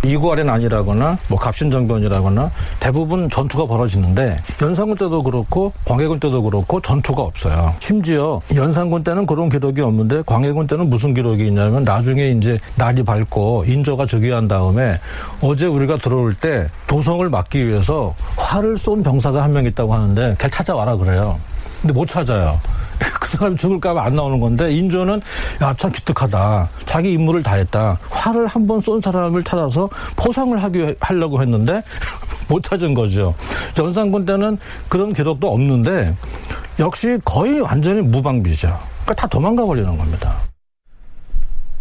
이구아렌 0.03 0.49
아니라거나 0.49 1.17
뭐 1.27 1.37
갑신정변이라거나 1.37 2.49
대부분 2.79 3.29
전투가 3.29 3.65
벌어지는데 3.65 4.39
연산군 4.61 4.97
때도 4.97 5.21
그렇고 5.23 5.73
광해군 5.85 6.19
때도 6.19 6.41
그렇고 6.43 6.79
전투가 6.81 7.21
없어요. 7.21 7.73
심지어 7.79 8.41
연산군 8.55 9.03
때는 9.03 9.25
그런 9.25 9.49
기록이 9.49 9.81
없는데 9.81 10.23
광해군 10.25 10.67
때는 10.67 10.89
무슨 10.89 11.13
기록이 11.13 11.47
있냐면 11.47 11.83
나중에 11.83 12.29
이제 12.29 12.57
날이 12.75 13.03
밝고 13.03 13.65
인조가 13.67 14.05
즉위한 14.05 14.47
다음에 14.47 14.99
어제 15.41 15.65
우리가 15.65 15.97
들어올 15.97 16.33
때 16.33 16.67
도성을 16.87 17.27
막기 17.29 17.67
위해서 17.67 18.15
활을 18.37 18.77
쏜 18.77 19.03
병사가 19.03 19.43
한 19.43 19.49
명 19.49 19.65
있다고 19.65 19.93
하는데 19.93 20.35
걔 20.37 20.47
찾아와라 20.47 20.95
그래요. 20.95 21.39
근데 21.81 21.91
못 21.93 22.07
찾아요. 22.07 22.59
그 23.19 23.37
사람이 23.37 23.55
죽을까봐 23.57 24.03
안 24.03 24.15
나오는 24.15 24.39
건데 24.39 24.71
인조는 24.71 25.21
야 25.61 25.73
참 25.73 25.91
기특하다. 25.91 26.69
자기 26.85 27.13
임무를 27.13 27.41
다했다. 27.43 27.97
활을 28.09 28.47
한번 28.47 28.81
쏜 28.81 28.99
사람을 29.01 29.43
찾아서 29.43 29.89
포상을 30.15 30.61
하기 30.63 30.95
하려고 30.99 31.41
했는데 31.41 31.81
못 32.49 32.63
찾은 32.63 32.93
거죠. 32.93 33.33
연산군 33.77 34.25
때는 34.25 34.57
그런 34.89 35.13
기록도 35.13 35.51
없는데 35.53 36.15
역시 36.79 37.17
거의 37.23 37.59
완전히 37.61 38.01
무방비죠. 38.01 38.67
그러니까 39.03 39.13
다 39.13 39.27
도망가 39.27 39.65
버리는 39.65 39.97
겁니다. 39.97 40.35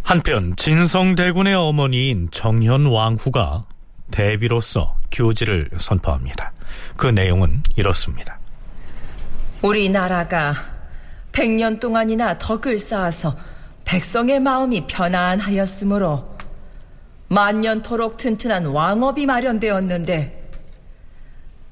한편 0.02 0.54
진성대군의 0.56 1.54
어머니인 1.54 2.28
정현 2.30 2.86
왕후가 2.86 3.64
대비로서 4.10 4.94
교지를 5.12 5.68
선포합니다. 5.76 6.52
그 6.96 7.06
내용은 7.08 7.62
이렇습니다. 7.76 8.38
우리나라가 9.62 10.54
백년 11.38 11.78
동안이나 11.78 12.36
덕을 12.36 12.80
쌓아서 12.80 13.32
백성의 13.84 14.40
마음이 14.40 14.88
편안하였으므로 14.88 16.36
만년토록 17.28 18.16
튼튼한 18.16 18.66
왕업이 18.66 19.24
마련되었는데 19.24 20.50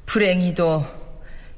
불행히도 0.07 0.85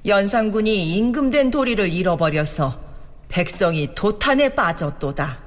연산군이 0.07 0.91
임금된 0.95 1.51
도리를 1.51 1.87
잃어버려서 1.93 2.81
백성이 3.29 3.95
도탄에 3.95 4.55
빠졌도다. 4.55 5.39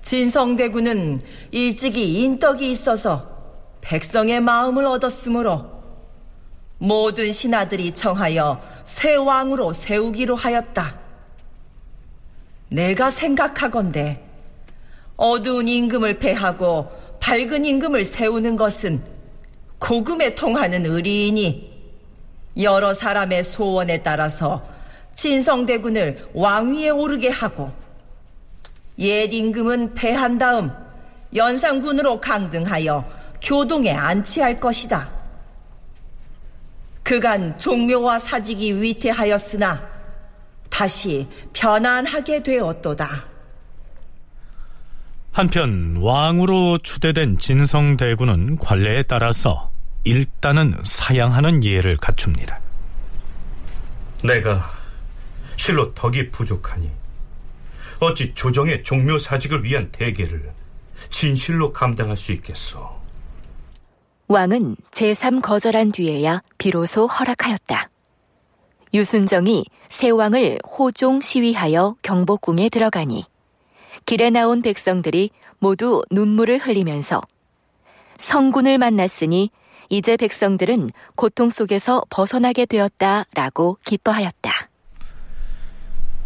진성대군은 0.00 1.20
일찍이 1.50 2.22
인덕이 2.22 2.70
있어서 2.70 3.28
백성의 3.82 4.40
마음을 4.40 4.86
얻었으므로 4.86 5.76
모든 6.78 7.32
신하들이 7.32 7.92
청하여 7.92 8.75
새 8.86 9.16
왕으로 9.16 9.72
세우기로 9.72 10.36
하였다. 10.36 10.94
내가 12.68 13.10
생각하건대 13.10 14.22
어두운 15.16 15.66
임금을 15.66 16.20
패하고 16.20 16.88
밝은 17.20 17.64
임금을 17.64 18.04
세우는 18.04 18.54
것은 18.54 19.02
고금에 19.80 20.36
통하는 20.36 20.86
의리이니 20.86 21.74
여러 22.60 22.94
사람의 22.94 23.42
소원에 23.42 24.02
따라서 24.02 24.64
진성대군을 25.16 26.28
왕위에 26.34 26.90
오르게 26.90 27.28
하고 27.28 27.72
옛 29.00 29.32
임금은 29.32 29.94
패한 29.94 30.38
다음 30.38 30.70
연산군으로 31.34 32.20
강등하여 32.20 33.04
교동에 33.42 33.90
안치할 33.90 34.60
것이다. 34.60 35.15
그간 37.06 37.56
종묘와 37.56 38.18
사직이 38.18 38.82
위태하였으나 38.82 39.80
다시 40.68 41.28
편안하게 41.52 42.42
되었도다. 42.42 43.24
한편 45.30 45.98
왕으로 45.98 46.78
추대된 46.78 47.38
진성대군은 47.38 48.58
관례에 48.58 49.04
따라서 49.04 49.70
일단은 50.02 50.76
사양하는 50.82 51.62
예를 51.62 51.96
갖춥니다. 51.96 52.58
내가 54.24 54.68
실로 55.54 55.94
덕이 55.94 56.32
부족하니 56.32 56.90
어찌 58.00 58.34
조정의 58.34 58.82
종묘 58.82 59.20
사직을 59.20 59.62
위한 59.62 59.92
대계를 59.92 60.50
진실로 61.10 61.72
감당할 61.72 62.16
수 62.16 62.32
있겠소. 62.32 62.95
왕은 64.28 64.76
제3 64.90 65.40
거절한 65.40 65.92
뒤에야 65.92 66.42
비로소 66.58 67.06
허락하였다. 67.06 67.90
유순정이 68.92 69.64
새 69.88 70.10
왕을 70.10 70.58
호종 70.66 71.20
시위하여 71.20 71.94
경복궁에 72.02 72.68
들어가니 72.68 73.24
길에 74.04 74.30
나온 74.30 74.62
백성들이 74.62 75.30
모두 75.58 76.02
눈물을 76.10 76.58
흘리면서 76.58 77.20
성군을 78.18 78.78
만났으니 78.78 79.50
이제 79.90 80.16
백성들은 80.16 80.90
고통 81.14 81.50
속에서 81.50 82.02
벗어나게 82.10 82.66
되었다라고 82.66 83.78
기뻐하였다. 83.84 84.70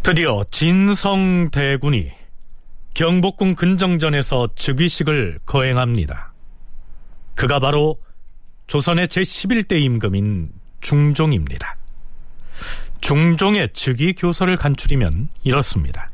드디어 0.02 0.42
진성대군이 0.50 2.12
경복궁 2.94 3.54
근정전에서 3.56 4.48
즉위식을 4.54 5.40
거행합니다. 5.44 6.29
그가 7.40 7.58
바로 7.58 7.98
조선의 8.66 9.06
제11대 9.06 9.80
임금인 9.80 10.50
중종입니다. 10.82 11.74
중종의 13.00 13.70
즉위 13.72 14.12
교서를 14.12 14.58
간추리면 14.58 15.30
이렇습니다. 15.42 16.10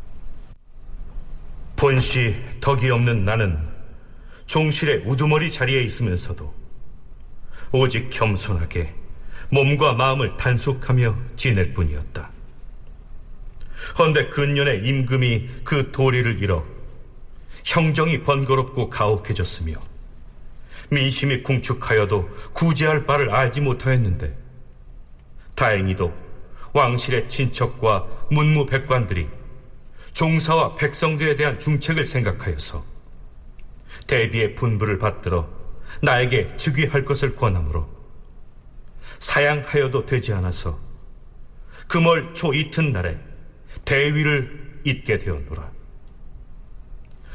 본시 1.75 2.37
덕이 2.61 2.89
없는 2.91 3.25
나는 3.25 3.59
종실의 4.47 4.99
우두머리 4.99 5.51
자리에 5.51 5.83
있으면서도 5.83 6.55
오직 7.73 8.09
겸손하게 8.11 8.95
몸과 9.51 9.95
마음을 9.95 10.37
단속하며 10.37 11.19
지낼 11.35 11.75
뿐이었다. 11.75 12.31
헌데 13.99 14.29
근년에 14.29 14.77
임금이 14.77 15.49
그 15.65 15.91
도리를 15.91 16.41
잃어 16.41 16.65
형정이 17.65 18.23
번거롭고 18.23 18.89
가혹해졌으며 18.91 19.96
민심이 20.91 21.43
궁축하여도 21.43 22.29
구제할 22.53 23.07
바를 23.07 23.31
알지 23.31 23.61
못하였는데 23.61 24.37
다행히도 25.55 26.15
왕실의 26.73 27.29
친척과 27.29 28.07
문무백관들이 28.31 29.29
종사와 30.13 30.75
백성들에 30.77 31.37
대한 31.37 31.59
중책을 31.59 32.05
생각하여서 32.05 32.85
대비의 34.07 34.55
분부를 34.55 34.99
받들어 34.99 35.49
나에게 36.03 36.57
즉위할 36.57 37.05
것을 37.05 37.37
권하므로 37.37 37.89
사양하여도 39.19 40.07
되지 40.07 40.33
않아서 40.35 40.79
금월 41.89 42.35
초 42.35 42.53
이튿날에 42.53 43.19
대위를 43.85 44.81
잇게 44.85 45.19
되었노라. 45.19 45.73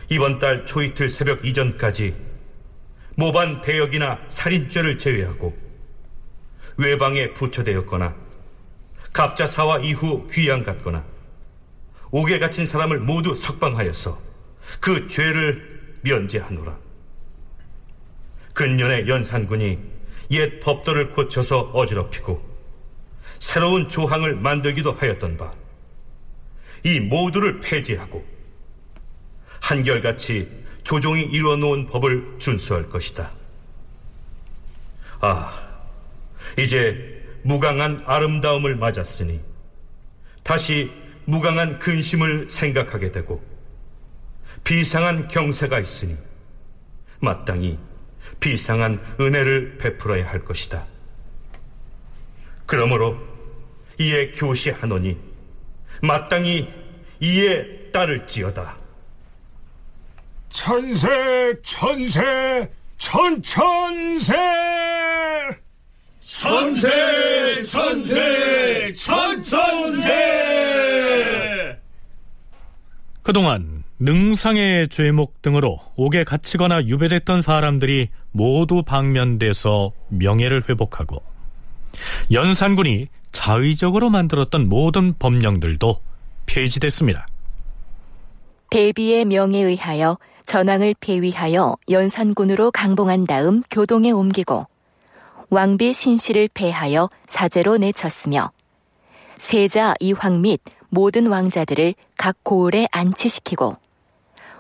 이번 0.10 0.40
달 0.40 0.66
초이틀 0.66 1.10
새벽 1.10 1.46
이전까지 1.46 2.31
모반 3.22 3.62
대역이나 3.62 4.20
살인죄를 4.30 4.98
제외하고 4.98 5.56
외방에 6.78 7.32
부처되었거나 7.36 8.16
갑자사와 9.14 9.82
이후 9.82 10.28
귀양 10.32 10.64
갔거나 10.64 11.06
옥에 12.10 12.40
갇힌 12.40 12.66
사람을 12.66 12.98
모두 12.98 13.36
석방하여서 13.36 14.20
그 14.80 15.08
죄를 15.08 16.00
면제하노라. 16.02 16.76
근년에 18.56 19.08
연산군이 19.08 19.78
옛 20.32 20.60
법도를 20.60 21.12
고쳐서 21.12 21.70
어지럽히고 21.76 22.44
새로운 23.38 23.88
조항을 23.88 24.36
만들기도 24.36 24.94
하였던 24.94 25.38
바, 25.38 25.54
이 26.84 27.00
모두를 27.00 27.60
폐지하고 27.60 28.26
한결같이 29.62 30.61
조종이 30.84 31.22
이루어 31.22 31.56
놓은 31.56 31.88
법을 31.88 32.36
준수할 32.40 32.90
것이다. 32.90 33.32
아, 35.22 35.72
이제 36.58 37.24
무강한 37.44 38.02
아름다움을 38.06 38.76
맞았으니 38.76 39.40
다시 40.44 40.92
무강한 41.26 41.80
근심을 41.80 42.50
생각하게 42.50 43.12
되고 43.12 43.44
비상한 44.64 45.28
경세가 45.28 45.80
있으니 45.80 46.18
마땅히 47.20 47.78
비상한 48.40 49.02
은혜를 49.20 49.78
베풀어야 49.78 50.28
할 50.28 50.44
것이다. 50.44 50.86
그러므로 52.66 53.18
이에 54.00 54.32
교시하노니 54.32 55.18
마땅히 56.02 56.68
이에 57.20 57.92
따를지어다. 57.92 58.81
천세 60.52 61.08
천세 61.64 62.70
천천세 62.98 64.36
천세 66.22 67.64
천세 67.64 68.94
천천세 68.94 70.12
그동안 73.24 73.84
능상의 74.00 74.90
죄목 74.90 75.42
등으로 75.42 75.80
옥에 75.96 76.26
갇히거나 76.26 76.86
유배됐던 76.86 77.42
사람들이 77.42 78.10
모두 78.32 78.84
방면돼서 78.84 79.94
명예를 80.10 80.64
회복하고 80.68 81.24
연산군이 82.32 83.08
자의적으로 83.32 84.10
만들었던 84.10 84.68
모든 84.68 85.14
법령들도 85.18 86.02
폐지됐습니다. 86.46 87.26
대비의 88.70 89.26
명에 89.26 89.62
의하여 89.62 90.18
전왕을 90.46 90.96
폐위하여 91.00 91.76
연산군으로 91.90 92.72
강봉한 92.72 93.26
다음 93.26 93.64
교동에 93.72 94.12
옮기고 94.12 94.68
왕비 95.50 95.94
신씨를 95.94 96.50
폐하여 96.54 97.10
사제로 97.28 97.78
내쳤으며 97.78 98.52
세자 99.38 99.96
이황 100.00 100.42
및 100.42 100.62
모든 100.90 101.28
왕자들을 101.28 101.96
각 102.18 102.38
고을에 102.44 102.88
안치시키고 102.92 103.76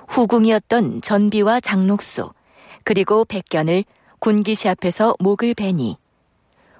후궁이었던 0.07 1.01
전비와 1.01 1.59
장록수 1.59 2.31
그리고 2.83 3.25
백견을 3.25 3.85
군기시 4.19 4.69
앞에서 4.69 5.15
목을 5.19 5.53
베니 5.53 5.97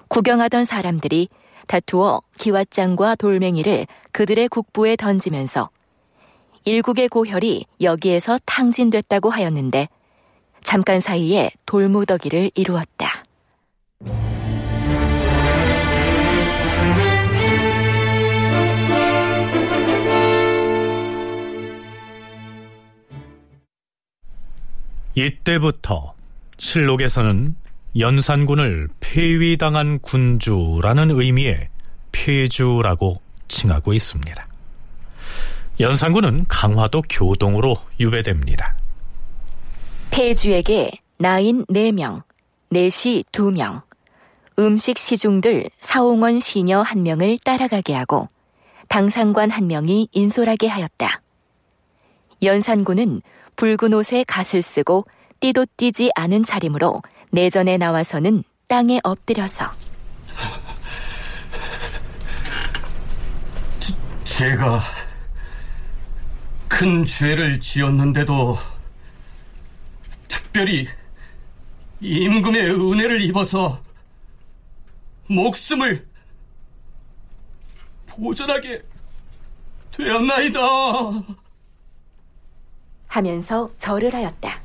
구경하던 0.08 0.64
사람들이 0.64 1.28
다투어 1.66 2.22
기왓장과 2.36 3.16
돌멩이를 3.16 3.86
그들의 4.12 4.48
국부에 4.48 4.96
던지면서 4.96 5.70
일국의 6.64 7.08
고혈이 7.08 7.66
여기에서 7.80 8.38
탕진됐다고 8.44 9.30
하였는데 9.30 9.88
잠깐 10.62 11.00
사이에 11.00 11.50
돌무더기를 11.66 12.50
이루었다. 12.54 13.24
이때부터 25.14 26.14
실록에서는 26.56 27.54
연산군을 27.98 28.88
폐위당한 29.00 29.98
군주라는 29.98 31.10
의미의 31.10 31.68
폐주라고 32.12 33.20
칭하고 33.48 33.92
있습니다. 33.92 34.51
연산군은 35.82 36.44
강화도 36.46 37.02
교동으로 37.10 37.74
유배됩니다. 37.98 38.76
폐주에게 40.12 40.92
나인 41.18 41.64
4명, 41.66 42.22
내시 42.70 43.24
2명, 43.32 43.82
음식 44.60 44.96
시중들 44.96 45.68
사홍원 45.80 46.38
시녀 46.38 46.84
1명을 46.84 47.42
따라가게 47.42 47.94
하고 47.94 48.28
당상관 48.88 49.50
1명이 49.50 50.06
인솔하게 50.12 50.68
하였다. 50.68 51.20
연산군은 52.44 53.20
붉은 53.56 53.92
옷에 53.92 54.22
갓을 54.22 54.62
쓰고 54.62 55.06
띠도 55.40 55.66
띠지 55.76 56.12
않은 56.14 56.44
차림으로 56.44 57.02
내전에 57.32 57.76
나와서는 57.76 58.44
땅에 58.68 59.00
엎드려서 59.02 59.66
제가 64.22 64.80
큰 66.78 67.04
죄를 67.04 67.60
지었는데도 67.60 68.56
특별히 70.26 70.88
임금의 72.00 72.70
은혜를 72.70 73.20
입어서 73.20 73.78
목숨을 75.28 76.06
보전하게 78.06 78.82
되었나이다. 79.92 80.60
하면서 83.06 83.70
절을 83.78 84.14
하였다. 84.14 84.60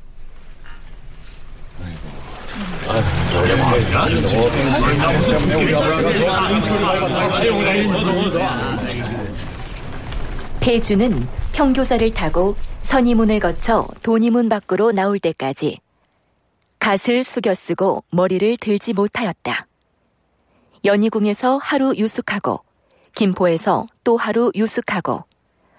폐주는 10.61 11.27
평교사를 11.57 12.13
타고 12.13 12.55
선의문을 12.83 13.39
거쳐 13.39 13.87
돈이문 14.03 14.47
밖으로 14.47 14.91
나올 14.91 15.17
때까지 15.17 15.79
갓을 16.77 17.23
숙여 17.23 17.55
쓰고 17.55 18.03
머리를 18.11 18.57
들지 18.57 18.93
못하였다. 18.93 19.65
연희궁에서 20.85 21.57
하루 21.57 21.95
유숙하고 21.97 22.63
김포에서 23.15 23.87
또 24.03 24.17
하루 24.17 24.51
유숙하고 24.53 25.23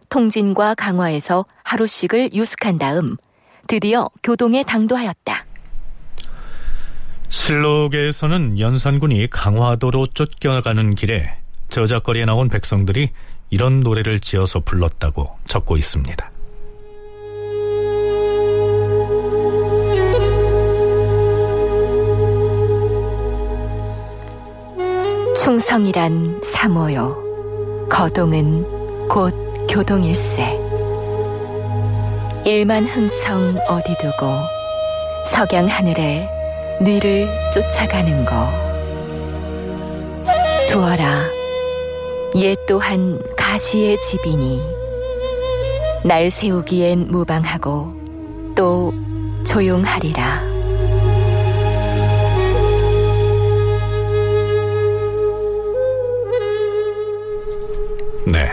통진과 0.09 0.75
강화에서 0.75 1.47
하루씩을 1.63 2.35
유숙한 2.35 2.79
다음 2.79 3.17
드디어 3.69 4.11
교동에 4.25 4.65
당도하였다. 4.65 5.47
실록에서는 7.29 8.59
연산군이 8.59 9.31
강화도로 9.31 10.09
쫓겨가는 10.09 10.97
길에 10.97 11.39
저작거리에 11.69 12.25
나온 12.25 12.49
백성들이 12.49 13.11
이런 13.51 13.81
노래를 13.81 14.21
지어서 14.21 14.61
불렀다고 14.61 15.31
적고 15.47 15.77
있습니다. 15.77 16.31
충성이란 25.37 26.43
사모요. 26.43 27.89
거동은 27.89 29.09
곧 29.09 29.33
교동일세. 29.71 30.59
일만 32.45 32.85
흥청 32.85 33.57
어디 33.69 33.97
두고 33.99 34.27
석양 35.31 35.67
하늘에 35.67 36.29
뉘를 36.83 37.27
쫓아가는 37.55 38.25
거. 38.27 38.49
두어라. 40.69 41.25
옛 42.37 42.59
또한 42.67 43.19
가시의 43.49 43.99
집이니 44.03 44.61
날 46.05 46.31
세우기엔 46.31 47.09
무방하고 47.09 48.53
또 48.55 48.93
조용하리라 49.47 50.43
네. 58.27 58.53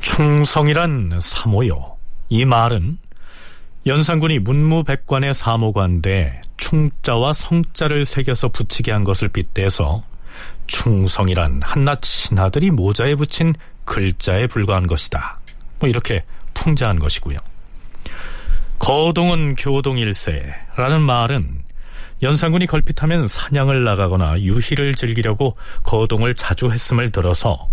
충성이란 0.00 1.18
사모요. 1.20 1.98
이 2.30 2.46
말은 2.46 2.96
연산군이 3.86 4.38
문무백관의 4.38 5.34
사모관대 5.34 6.40
충자와 6.56 7.34
성자를 7.34 8.06
새겨서 8.06 8.48
붙이게 8.48 8.92
한 8.92 9.04
것을 9.04 9.28
빗대서 9.28 10.02
충성이란 10.68 11.60
한낱 11.62 12.02
신하들이 12.02 12.70
모자에 12.70 13.14
붙인 13.14 13.52
글자에 13.90 14.46
불과한 14.46 14.86
것이다. 14.86 15.40
뭐 15.80 15.88
이렇게 15.88 16.22
풍자한 16.54 17.00
것이고요. 17.00 17.38
거동은 18.78 19.56
교동 19.56 19.98
일세라는 19.98 21.02
말은 21.02 21.62
연산군이 22.22 22.66
걸핏하면 22.66 23.26
사냥을 23.26 23.82
나가거나 23.82 24.40
유희를 24.40 24.94
즐기려고 24.94 25.56
거동을 25.82 26.34
자주 26.34 26.70
했음을 26.70 27.10
들어서 27.10 27.68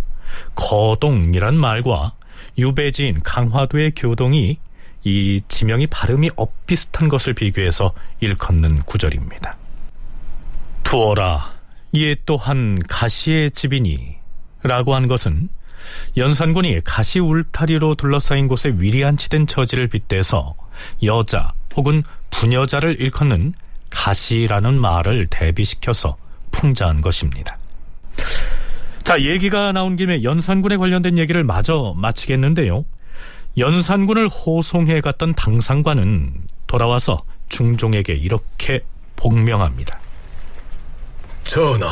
거동이란 0.55 1.55
말과 1.55 2.13
유배지인 2.57 3.19
강화도의 3.23 3.91
교동이 3.95 4.57
이 5.03 5.41
지명이 5.47 5.85
발음이 5.87 6.31
엇비슷한 6.35 7.09
것을 7.09 7.33
비교해서 7.33 7.93
일컫는 8.21 8.79
구절입니다. 8.79 9.55
두어라 10.83 11.53
이에 11.91 12.15
또한 12.25 12.79
가시의 12.87 13.51
집이니 13.51 14.17
라고 14.63 14.95
한 14.95 15.07
것은 15.07 15.49
연산군이 16.15 16.81
가시 16.83 17.19
울타리로 17.19 17.95
둘러싸인 17.95 18.47
곳에 18.47 18.73
위리안치된 18.75 19.47
처지를 19.47 19.87
빗대서 19.87 20.55
여자 21.03 21.53
혹은 21.75 22.03
부녀자를 22.29 22.99
일컫는 22.99 23.53
가시라는 23.89 24.79
말을 24.79 25.27
대비시켜서 25.29 26.17
풍자한 26.51 27.01
것입니다. 27.01 27.57
자, 29.03 29.21
얘기가 29.21 29.71
나온 29.71 29.95
김에 29.95 30.23
연산군에 30.23 30.77
관련된 30.77 31.17
얘기를 31.17 31.43
마저 31.43 31.93
마치겠는데요. 31.95 32.83
연산군을 33.57 34.27
호송해 34.27 35.01
갔던 35.01 35.33
당상관은 35.33 36.33
돌아와서 36.67 37.17
중종에게 37.49 38.13
이렇게 38.13 38.81
복명합니다. 39.15 39.99
전하, 41.45 41.87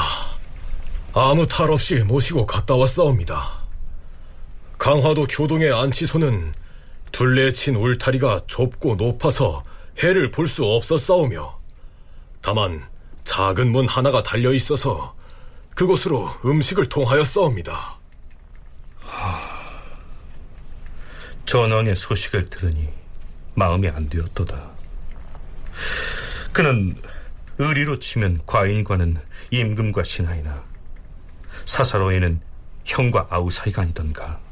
아무 1.14 1.48
탈 1.48 1.72
없이 1.72 1.96
모시고 2.00 2.46
갔다 2.46 2.76
왔사옵니다. 2.76 3.65
강화도 4.86 5.26
교동의 5.26 5.74
안치소는 5.74 6.54
둘레 7.12 7.52
친 7.54 7.76
울타리가 7.76 8.42
좁고 8.46 8.98
높아서 8.98 9.64
해를 9.98 10.30
볼 10.30 10.48
수 10.48 10.64
없었사오며 10.64 11.60
다만 12.44 12.88
작은 13.24 13.72
문 13.72 13.88
하나가 13.88 14.22
달려 14.22 14.54
있어서 14.54 15.16
그곳으로 15.74 16.30
음식을 16.46 16.88
통하였사옵니다. 16.88 17.98
전왕의 21.48 21.96
소식을 21.96 22.52
들으니 22.52 22.88
마음이 23.56 23.88
안 23.88 24.08
되었도다. 24.08 24.70
그는 26.54 26.96
의리로 27.58 27.98
치면 27.98 28.42
과인과는 28.46 29.18
임금과 29.50 30.04
신하이나 30.04 30.64
사사로에는 31.66 32.40
형과 32.86 33.26
아우 33.32 33.50
사이가 33.50 33.82
아니던가. 33.82 34.45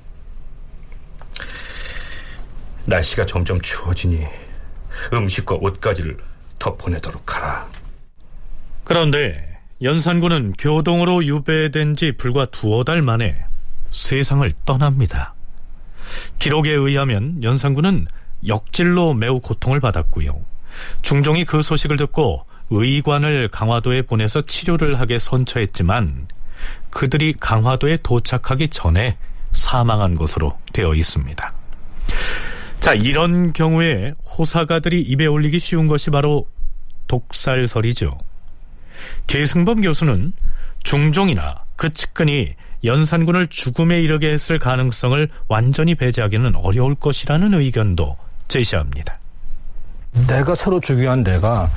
날씨가 2.86 3.25
점점 3.25 3.59
추워지니 3.61 4.25
음식과 5.13 5.55
옷가지를 5.55 6.17
덮어내도록 6.59 7.36
하라. 7.36 7.67
그런데 8.84 9.59
연산군은 9.81 10.53
교동으로 10.57 11.25
유배된 11.25 11.95
지 11.95 12.13
불과 12.13 12.45
두어 12.45 12.84
달 12.84 13.01
만에 13.01 13.45
세상을 13.89 14.53
떠납니다. 14.65 15.34
기록에 16.39 16.71
의하면 16.71 17.41
연산군은 17.43 18.07
역질로 18.47 19.13
매우 19.13 19.39
고통을 19.39 19.79
받았고요. 19.79 20.39
중종이 21.01 21.45
그 21.45 21.61
소식을 21.61 21.97
듣고 21.97 22.45
의관을 22.69 23.49
강화도에 23.49 24.03
보내서 24.03 24.41
치료를 24.41 24.99
하게 24.99 25.17
선처했지만 25.17 26.27
그들이 26.89 27.34
강화도에 27.39 27.99
도착하기 28.03 28.69
전에 28.69 29.17
사망한 29.51 30.15
것으로 30.15 30.57
되어 30.71 30.93
있습니다. 30.95 31.53
자, 32.84 32.93
이런 32.93 33.53
경우에 33.53 34.11
호사가들이 34.38 35.03
입에 35.03 35.25
올리기 35.25 35.57
쉬운 35.57 35.88
것이 35.88 36.09
바로 36.09 36.45
독살설이죠. 37.07 38.17
계승범 39.25 39.79
교수는 39.79 40.34
중종이나 40.84 41.63
그 41.77 41.89
측근이 41.89 42.55
연산군을 42.84 43.47
죽음에 43.47 44.01
이르게 44.01 44.34
했을 44.34 44.59
가능성을 44.59 45.29
완전히 45.47 45.95
배제하기는 45.95 46.57
어려울 46.57 46.95
것이라는 46.95 47.53
의견도 47.53 48.17
제시합니다. 48.49 49.17
내가 50.27 50.53
새로 50.53 50.81
즉위한 50.81 51.23
내가 51.23 51.69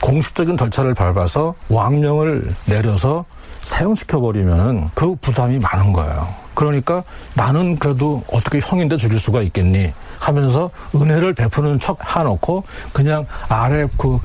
공식적인 0.00 0.56
절차를 0.56 0.94
밟아서 0.94 1.56
왕명을 1.68 2.54
내려서 2.66 3.24
사용시켜버리면 3.64 4.90
그 4.94 5.16
부담이 5.16 5.58
많은 5.58 5.92
거예요. 5.92 6.43
그러니까 6.54 7.02
나는 7.34 7.76
그래도 7.76 8.22
어떻게 8.32 8.60
형인데 8.60 8.96
죽일 8.96 9.18
수가 9.18 9.42
있겠니 9.42 9.92
하면서 10.18 10.70
은혜를 10.94 11.34
베푸는 11.34 11.80
척 11.80 11.98
해놓고 12.16 12.64
그냥 12.92 13.26
아래 13.48 13.86
그 13.98 14.18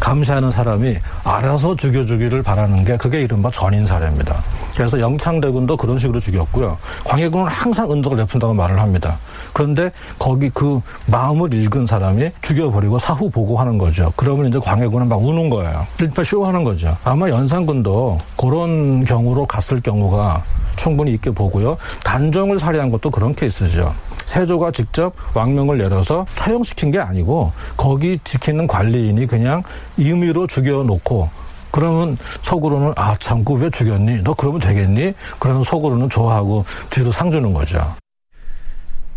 감시하는 0.00 0.50
사람이 0.50 0.96
알아서 1.24 1.74
죽여주기를 1.76 2.42
바라는 2.42 2.84
게 2.84 2.96
그게 2.96 3.22
이른바 3.22 3.50
전인사례입니다. 3.50 4.42
그래서 4.74 5.00
영창대군도 5.00 5.76
그런 5.76 5.98
식으로 5.98 6.20
죽였고요. 6.20 6.76
광해군은 7.04 7.46
항상 7.46 7.90
은덕을 7.90 8.18
베푼다고 8.18 8.52
말을 8.52 8.78
합니다. 8.78 9.18
그런데 9.54 9.90
거기 10.18 10.50
그 10.50 10.80
마음을 11.06 11.54
읽은 11.54 11.86
사람이 11.86 12.30
죽여버리고 12.42 12.98
사후 12.98 13.30
보고하는 13.30 13.78
거죠. 13.78 14.12
그러면 14.16 14.48
이제 14.48 14.58
광해군은 14.58 15.08
막 15.08 15.16
우는 15.16 15.48
거예요. 15.48 15.86
일파 15.98 16.22
쇼하는 16.22 16.62
거죠. 16.62 16.94
아마 17.02 17.30
연산군도 17.30 18.18
그런 18.36 19.04
경우로 19.04 19.46
갔을 19.46 19.80
경우가 19.80 20.42
충분히 20.76 21.12
있게 21.14 21.30
보고요. 21.30 21.76
단정을 22.04 22.58
살해한 22.58 22.90
것도 22.90 23.10
그런 23.10 23.34
케이스죠. 23.34 23.94
세조가 24.24 24.72
직접 24.72 25.14
왕명을 25.34 25.78
내려서 25.78 26.26
처형시킨 26.34 26.90
게 26.90 26.98
아니고 26.98 27.52
거기 27.76 28.18
지키는 28.24 28.66
관리인이 28.66 29.26
그냥 29.26 29.62
임의로 29.96 30.46
죽여놓고 30.46 31.28
그러면 31.70 32.16
속으로는 32.42 32.92
아 32.96 33.16
참고 33.18 33.54
왜 33.54 33.68
죽였니? 33.70 34.22
너 34.24 34.34
그러면 34.34 34.60
되겠니? 34.60 35.12
그러면 35.38 35.62
속으로는 35.62 36.08
좋아하고 36.08 36.64
뒤로 36.90 37.12
상 37.12 37.30
주는 37.30 37.52
거죠. 37.52 37.94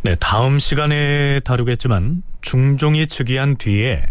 네, 0.02 0.16
다음 0.20 0.60
시간에 0.60 1.40
다루겠지만 1.42 2.24
중종이 2.42 3.08
즉위한 3.08 3.58
뒤에 3.58 4.02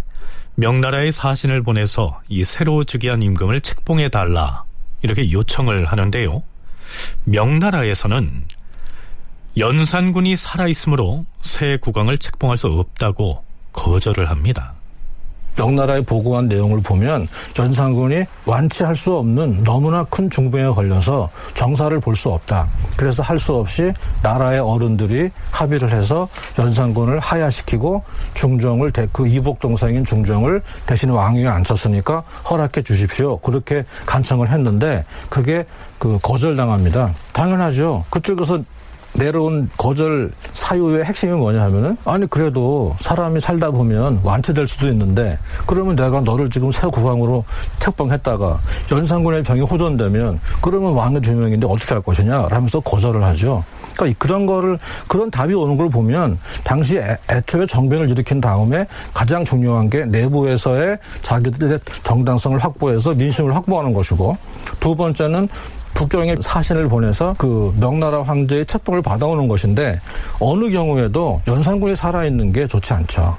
명나라의 0.54 1.12
사신을 1.12 1.62
보내서 1.62 2.20
이 2.28 2.42
새로 2.44 2.84
즉위한 2.84 3.22
임금을 3.22 3.60
책봉해 3.60 4.08
달라 4.08 4.64
이렇게 5.02 5.30
요청을 5.30 5.84
하는데요. 5.84 6.42
명나라에서는 7.24 8.44
연산군이 9.56 10.36
살아있으므로 10.36 11.24
새 11.40 11.78
국왕을 11.78 12.18
책봉할 12.18 12.56
수 12.56 12.68
없다고 12.68 13.44
거절을 13.72 14.30
합니다. 14.30 14.74
명나라에 15.58 16.02
보고한 16.02 16.46
내용을 16.48 16.80
보면 16.80 17.28
연산군이 17.58 18.24
완치할 18.46 18.94
수 18.96 19.14
없는 19.16 19.64
너무나 19.64 20.04
큰 20.04 20.30
중병에 20.30 20.68
걸려서 20.70 21.28
정사를 21.54 21.98
볼 22.00 22.16
수 22.18 22.30
없다. 22.30 22.68
그래서 22.96 23.22
할 23.22 23.38
수 23.38 23.54
없이 23.54 23.92
나라의 24.22 24.58
어른들이 24.58 25.30
합의를 25.52 25.92
해서 25.92 26.28
연산군을 26.58 27.20
하야시키고 27.20 28.02
중종을 28.34 28.92
그 29.12 29.28
이복 29.28 29.60
동생인 29.60 30.04
중종을 30.04 30.60
대신 30.86 31.10
왕위에 31.10 31.46
앉혔으니까 31.46 32.22
허락해 32.50 32.82
주십시오. 32.82 33.38
그렇게 33.38 33.84
간청을 34.06 34.50
했는데 34.50 35.04
그게 35.28 35.64
그 35.98 36.18
거절당합니다. 36.22 37.14
당연하죠. 37.32 38.04
그쪽에서 38.10 38.62
내려온 39.18 39.68
거절 39.76 40.30
사유의 40.52 41.04
핵심이 41.04 41.32
뭐냐 41.32 41.60
하면은 41.64 41.96
아니 42.04 42.26
그래도 42.28 42.94
사람이 43.00 43.40
살다 43.40 43.70
보면 43.70 44.20
완치될 44.22 44.66
수도 44.66 44.88
있는데 44.88 45.38
그러면 45.66 45.96
내가 45.96 46.20
너를 46.20 46.48
지금 46.48 46.70
새 46.70 46.86
국왕으로 46.86 47.44
책봉했다가 47.80 48.60
연산군의 48.90 49.42
병이 49.42 49.62
호전되면 49.62 50.40
그러면 50.62 50.92
왕의 50.92 51.20
두 51.20 51.34
명인데 51.34 51.66
어떻게 51.66 51.94
할 51.94 52.02
것이냐 52.02 52.46
하면서 52.48 52.80
거절을 52.80 53.22
하죠. 53.24 53.64
그러니까 53.96 54.18
그런 54.18 54.46
거를 54.46 54.78
그런 55.08 55.30
답이 55.30 55.52
오는 55.54 55.76
걸 55.76 55.90
보면 55.90 56.38
당시 56.62 56.98
애, 56.98 57.16
애초에 57.30 57.66
정변을 57.66 58.08
일으킨 58.10 58.40
다음에 58.40 58.86
가장 59.12 59.44
중요한 59.44 59.90
게 59.90 60.04
내부에서의 60.04 60.98
자기들의 61.22 61.80
정당성을 62.04 62.58
확보해서 62.58 63.12
민심을 63.14 63.54
확보하는 63.56 63.92
것이고 63.92 64.36
두 64.78 64.94
번째는 64.94 65.48
북경에 65.98 66.36
사신을 66.40 66.88
보내서 66.88 67.34
그 67.38 67.74
명나라 67.76 68.22
황제의 68.22 68.66
책봉을 68.66 69.02
받아오는 69.02 69.48
것인데 69.48 70.00
어느 70.38 70.70
경우에도 70.70 71.42
연산군이 71.48 71.96
살아있는 71.96 72.52
게 72.52 72.68
좋지 72.68 72.92
않죠. 72.92 73.36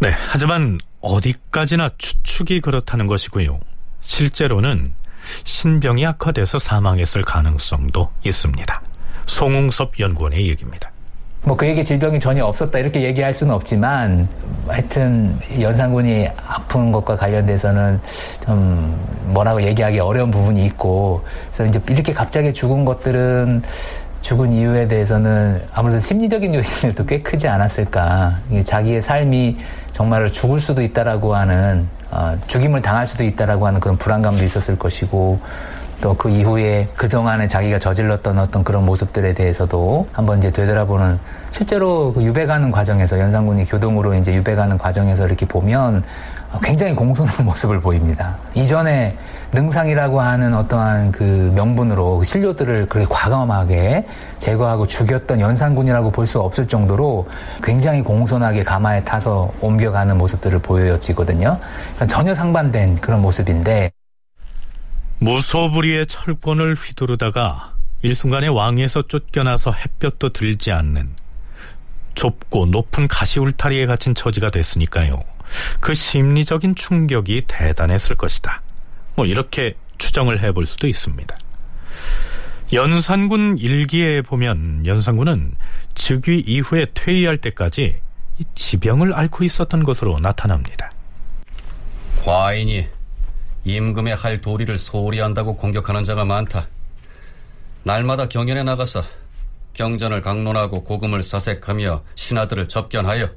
네, 0.00 0.10
하지만 0.10 0.80
어디까지나 1.00 1.90
추측이 1.96 2.60
그렇다는 2.60 3.06
것이고요. 3.06 3.60
실제로는 4.00 4.92
신병이 5.44 6.04
악화돼서 6.06 6.58
사망했을 6.58 7.22
가능성도 7.22 8.10
있습니다. 8.24 8.82
송웅섭 9.26 10.00
연구원의 10.00 10.48
얘기입니다. 10.48 10.90
뭐 11.44 11.56
그에게 11.56 11.82
질병이 11.82 12.20
전혀 12.20 12.44
없었다 12.44 12.78
이렇게 12.78 13.02
얘기할 13.02 13.34
수는 13.34 13.52
없지만 13.52 14.28
하여튼 14.68 15.36
연산군이 15.60 16.28
아픈 16.46 16.92
것과 16.92 17.16
관련돼서는 17.16 18.00
좀 18.44 18.96
뭐라고 19.26 19.60
얘기하기 19.60 19.98
어려운 19.98 20.30
부분이 20.30 20.64
있고 20.66 21.24
그래서 21.46 21.66
이제 21.66 21.80
이렇게 21.90 22.12
갑자기 22.12 22.52
죽은 22.52 22.84
것들은 22.84 23.62
죽은 24.20 24.52
이유에 24.52 24.86
대해서는 24.86 25.60
아무래도 25.72 26.00
심리적인 26.00 26.54
요인들도 26.54 27.06
꽤 27.06 27.20
크지 27.20 27.48
않았을까. 27.48 28.38
자기의 28.64 29.02
삶이 29.02 29.58
정말로 29.92 30.30
죽을 30.30 30.60
수도 30.60 30.80
있다라고 30.80 31.34
하는 31.34 31.88
어, 32.12 32.36
죽임을 32.46 32.82
당할 32.82 33.06
수도 33.06 33.24
있다라고 33.24 33.66
하는 33.66 33.80
그런 33.80 33.96
불안감도 33.96 34.44
있었을 34.44 34.78
것이고 34.78 35.40
또 36.02 36.14
그 36.14 36.28
이후에 36.28 36.88
그동안에 36.96 37.48
자기가 37.48 37.78
저질렀던 37.78 38.38
어떤 38.38 38.62
그런 38.62 38.84
모습들에 38.84 39.32
대해서도 39.34 40.06
한번 40.12 40.38
이제 40.38 40.50
되돌아보는 40.50 41.18
실제로 41.52 42.12
그 42.12 42.22
유배가는 42.22 42.70
과정에서 42.70 43.18
연산군이 43.18 43.64
교동으로 43.64 44.14
이제 44.14 44.34
유배가는 44.34 44.76
과정에서 44.78 45.26
이렇게 45.26 45.46
보면 45.46 46.02
굉장히 46.62 46.94
공손한 46.94 47.32
모습을 47.46 47.80
보입니다. 47.80 48.36
이전에 48.54 49.16
능상이라고 49.52 50.20
하는 50.20 50.54
어떠한 50.54 51.12
그 51.12 51.52
명분으로 51.54 52.22
신료들을 52.24 52.86
그렇게 52.88 53.06
과감하게 53.08 54.06
제거하고 54.38 54.86
죽였던 54.86 55.40
연산군이라고 55.40 56.10
볼 56.10 56.26
수 56.26 56.40
없을 56.40 56.66
정도로 56.66 57.26
굉장히 57.62 58.02
공손하게 58.02 58.64
가마에 58.64 59.04
타서 59.04 59.52
옮겨가는 59.60 60.16
모습들을 60.18 60.58
보여지거든요. 60.60 61.58
그러니까 61.96 62.06
전혀 62.06 62.34
상반된 62.34 62.96
그런 63.00 63.20
모습인데 63.22 63.90
무소불위의 65.22 66.08
철권을 66.08 66.74
휘두르다가 66.74 67.74
일순간에 68.02 68.48
왕에서 68.48 69.02
쫓겨나서 69.02 69.70
햇볕도 69.70 70.30
들지 70.30 70.72
않는 70.72 71.14
좁고 72.16 72.66
높은 72.66 73.06
가시 73.06 73.38
울타리에 73.38 73.86
갇힌 73.86 74.16
처지가 74.16 74.50
됐으니까요. 74.50 75.22
그 75.80 75.94
심리적인 75.94 76.74
충격이 76.74 77.44
대단했을 77.46 78.16
것이다. 78.16 78.62
뭐 79.14 79.24
이렇게 79.24 79.76
추정을 79.98 80.42
해볼 80.42 80.66
수도 80.66 80.88
있습니다. 80.88 81.38
연산군 82.72 83.58
일기에 83.58 84.22
보면 84.22 84.86
연산군은 84.86 85.54
즉위 85.94 86.40
이후에 86.40 86.86
퇴위할 86.94 87.36
때까지 87.36 88.00
지병을 88.56 89.14
앓고 89.14 89.44
있었던 89.44 89.84
것으로 89.84 90.18
나타납니다. 90.18 90.90
과인이 92.24 92.86
임금의 93.64 94.16
할 94.16 94.40
도리를 94.40 94.76
소홀히 94.78 95.20
한다고 95.20 95.56
공격하는 95.56 96.04
자가 96.04 96.24
많다. 96.24 96.68
날마다 97.84 98.28
경연에 98.28 98.62
나가서 98.62 99.02
경전을 99.74 100.22
강론하고 100.22 100.84
고금을 100.84 101.22
사색하며 101.22 102.02
신하들을 102.14 102.68
접견하여 102.68 103.30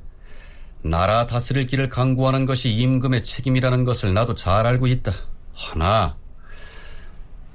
나라 0.82 1.26
다스릴 1.26 1.66
길을 1.66 1.90
강구하는 1.90 2.46
것이 2.46 2.70
임금의 2.72 3.24
책임이라는 3.24 3.86
것을 3.86 4.14
나도 4.14 4.36
잘 4.36 4.68
알고 4.68 4.88
있다. 4.88 5.12
하나 5.54 6.16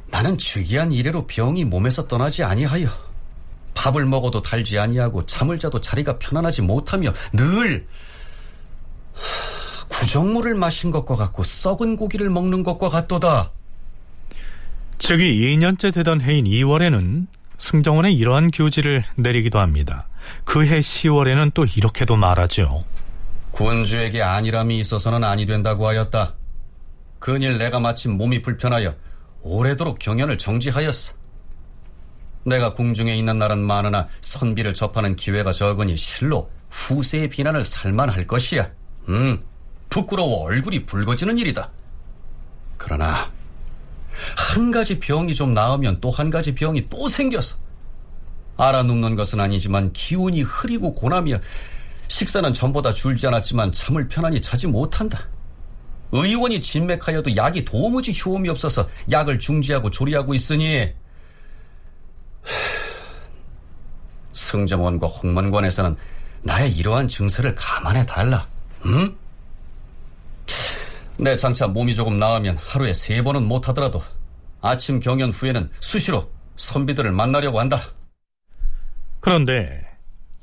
나는 0.06 0.36
즉위한 0.38 0.92
이래로 0.92 1.26
병이 1.26 1.64
몸에서 1.64 2.08
떠나지 2.08 2.42
아니하여 2.42 2.88
밥을 3.74 4.04
먹어도 4.06 4.42
달지 4.42 4.78
아니하고 4.78 5.26
잠을 5.26 5.58
자도 5.58 5.80
자리가 5.80 6.18
편안하지 6.18 6.62
못하며 6.62 7.12
늘 7.32 7.86
구정물을 9.90 10.54
마신 10.54 10.90
것과 10.90 11.16
같고 11.16 11.42
썩은 11.42 11.96
고기를 11.96 12.30
먹는 12.30 12.62
것과 12.62 12.88
같도다. 12.88 13.50
즉위 14.98 15.56
2년째 15.56 15.92
되던 15.92 16.20
해인 16.20 16.44
2월에는 16.44 17.26
승정원에 17.58 18.12
이러한 18.12 18.50
교지를 18.50 19.04
내리기도 19.16 19.58
합니다. 19.58 20.08
그 20.44 20.62
해 20.64 20.80
10월에는 20.80 21.52
또 21.54 21.64
이렇게도 21.64 22.16
말하죠. 22.16 22.84
군주에게 23.50 24.22
안일함이 24.22 24.78
있어서는 24.78 25.24
아니 25.24 25.44
된다고 25.44 25.86
하였다. 25.88 26.34
그일 27.18 27.58
내가 27.58 27.80
마침 27.80 28.12
몸이 28.16 28.42
불편하여 28.42 28.94
오래도록 29.42 29.98
경연을 29.98 30.38
정지하였어. 30.38 31.14
내가 32.44 32.72
궁중에 32.74 33.14
있는 33.16 33.38
날은 33.38 33.58
많으나 33.58 34.08
선비를 34.22 34.72
접하는 34.72 35.16
기회가 35.16 35.52
적으니 35.52 35.96
실로 35.96 36.50
후세의 36.70 37.28
비난을 37.28 37.64
살만할 37.64 38.26
것이야. 38.26 38.70
음, 39.08 39.42
부끄러워 39.90 40.44
얼굴이 40.44 40.86
붉어지는 40.86 41.36
일이다. 41.38 41.70
그러나 42.78 43.30
한 44.36 44.70
가지 44.70 44.98
병이 44.98 45.34
좀 45.34 45.52
나으면 45.52 46.00
또 46.00 46.10
한 46.10 46.30
가지 46.30 46.54
병이 46.54 46.88
또 46.88 47.08
생겨서 47.08 47.56
알아눕는 48.56 49.16
것은 49.16 49.40
아니지만 49.40 49.92
기운이 49.92 50.42
흐리고 50.42 50.94
고나며 50.94 51.38
식사는 52.08 52.52
전보다 52.52 52.92
줄지 52.92 53.26
않았지만 53.26 53.72
잠을 53.72 54.08
편안히 54.08 54.40
자지 54.40 54.66
못한다. 54.66 55.26
의원이 56.12 56.60
진맥하여도 56.60 57.36
약이 57.36 57.64
도무지 57.64 58.12
효험이 58.20 58.48
없어서 58.48 58.88
약을 59.10 59.38
중지하고 59.38 59.90
조리하고 59.90 60.34
있으니 60.34 60.92
승정원과 64.32 65.06
홍문관에서는 65.06 65.96
나의 66.42 66.72
이러한 66.72 67.06
증세를 67.08 67.54
감안해 67.54 68.06
달라. 68.06 68.46
응? 68.86 69.16
내 71.18 71.36
장차 71.36 71.66
몸이 71.66 71.94
조금 71.94 72.18
나으면 72.18 72.56
하루에 72.56 72.92
세 72.92 73.22
번은 73.22 73.44
못하더라도 73.44 74.02
아침 74.60 75.00
경연 75.00 75.30
후에는 75.30 75.70
수시로 75.80 76.30
선비들을 76.56 77.12
만나려고 77.12 77.60
한다. 77.60 77.80
그런데 79.20 79.86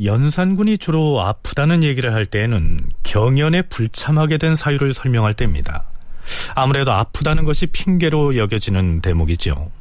연산군이 0.03 0.77
주로 0.77 1.21
아프다는 1.21 1.83
얘기를 1.83 2.13
할 2.13 2.25
때에는 2.25 2.79
경연에 3.03 3.63
불참하게 3.63 4.37
된 4.37 4.55
사유를 4.55 4.93
설명할 4.93 5.33
때입니다. 5.33 5.85
아무래도 6.53 6.91
아프다는 6.91 7.45
것이 7.45 7.65
핑계로 7.67 8.37
여겨지는 8.37 9.01
대목이죠. 9.01 9.71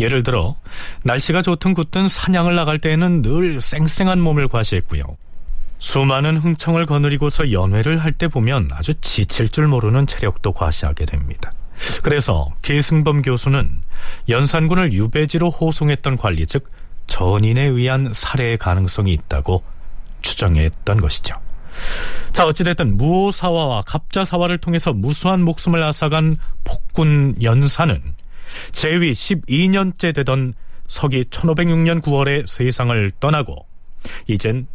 예를 0.00 0.22
들어 0.22 0.56
날씨가 1.04 1.42
좋든 1.42 1.74
굳든 1.74 2.08
사냥을 2.08 2.54
나갈 2.54 2.78
때에는 2.78 3.22
늘 3.22 3.60
쌩쌩한 3.60 4.20
몸을 4.20 4.48
과시했고요. 4.48 5.02
수많은 5.82 6.36
흥청을 6.36 6.86
거느리고서 6.86 7.50
연회를 7.50 7.98
할 7.98 8.12
때 8.12 8.28
보면 8.28 8.68
아주 8.72 8.94
지칠 9.00 9.48
줄 9.48 9.66
모르는 9.66 10.06
체력도 10.06 10.52
과시하게 10.52 11.06
됩니다. 11.06 11.50
그래서 12.04 12.54
계승범 12.62 13.22
교수는 13.22 13.80
연산군을 14.28 14.92
유배지로 14.92 15.50
호송했던 15.50 16.18
관리 16.18 16.46
즉 16.46 16.70
전인에 17.08 17.62
의한 17.62 18.12
살해의 18.14 18.58
가능성이 18.58 19.12
있다고 19.14 19.64
추정했던 20.20 21.00
것이죠. 21.00 21.34
자, 22.30 22.46
어찌됐든 22.46 22.96
무오사화와 22.96 23.82
갑자사화를 23.84 24.58
통해서 24.58 24.92
무수한 24.92 25.42
목숨을 25.42 25.82
앗아간 25.82 26.36
폭군 26.62 27.42
연산은 27.42 28.00
재위 28.70 29.10
12년째 29.12 30.14
되던 30.14 30.54
서기 30.86 31.24
1506년 31.24 32.02
9월에 32.02 32.46
세상을 32.46 33.10
떠나고 33.18 33.66
이젠 34.28 34.68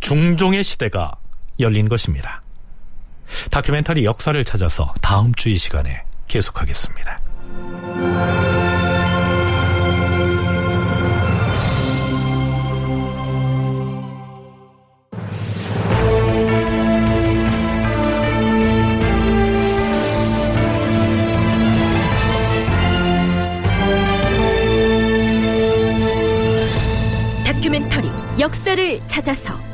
중종의 0.00 0.64
시대가 0.64 1.12
열린 1.60 1.88
것입니다. 1.88 2.42
다큐멘터리 3.50 4.04
역사를 4.04 4.42
찾아서 4.44 4.94
다음 5.02 5.34
주 5.34 5.50
이 5.50 5.56
시간에 5.56 6.02
계속하겠습니다. 6.28 7.18
다큐멘터리 27.44 28.08
역사를 28.38 29.00
찾아서 29.08 29.67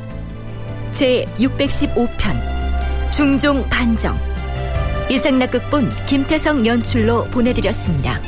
제 0.95 1.25
615편 1.37 3.11
중종 3.11 3.67
반정 3.67 4.15
이상락극본 5.09 5.89
김태성 6.07 6.65
연출로 6.65 7.25
보내드렸습니다. 7.25 8.21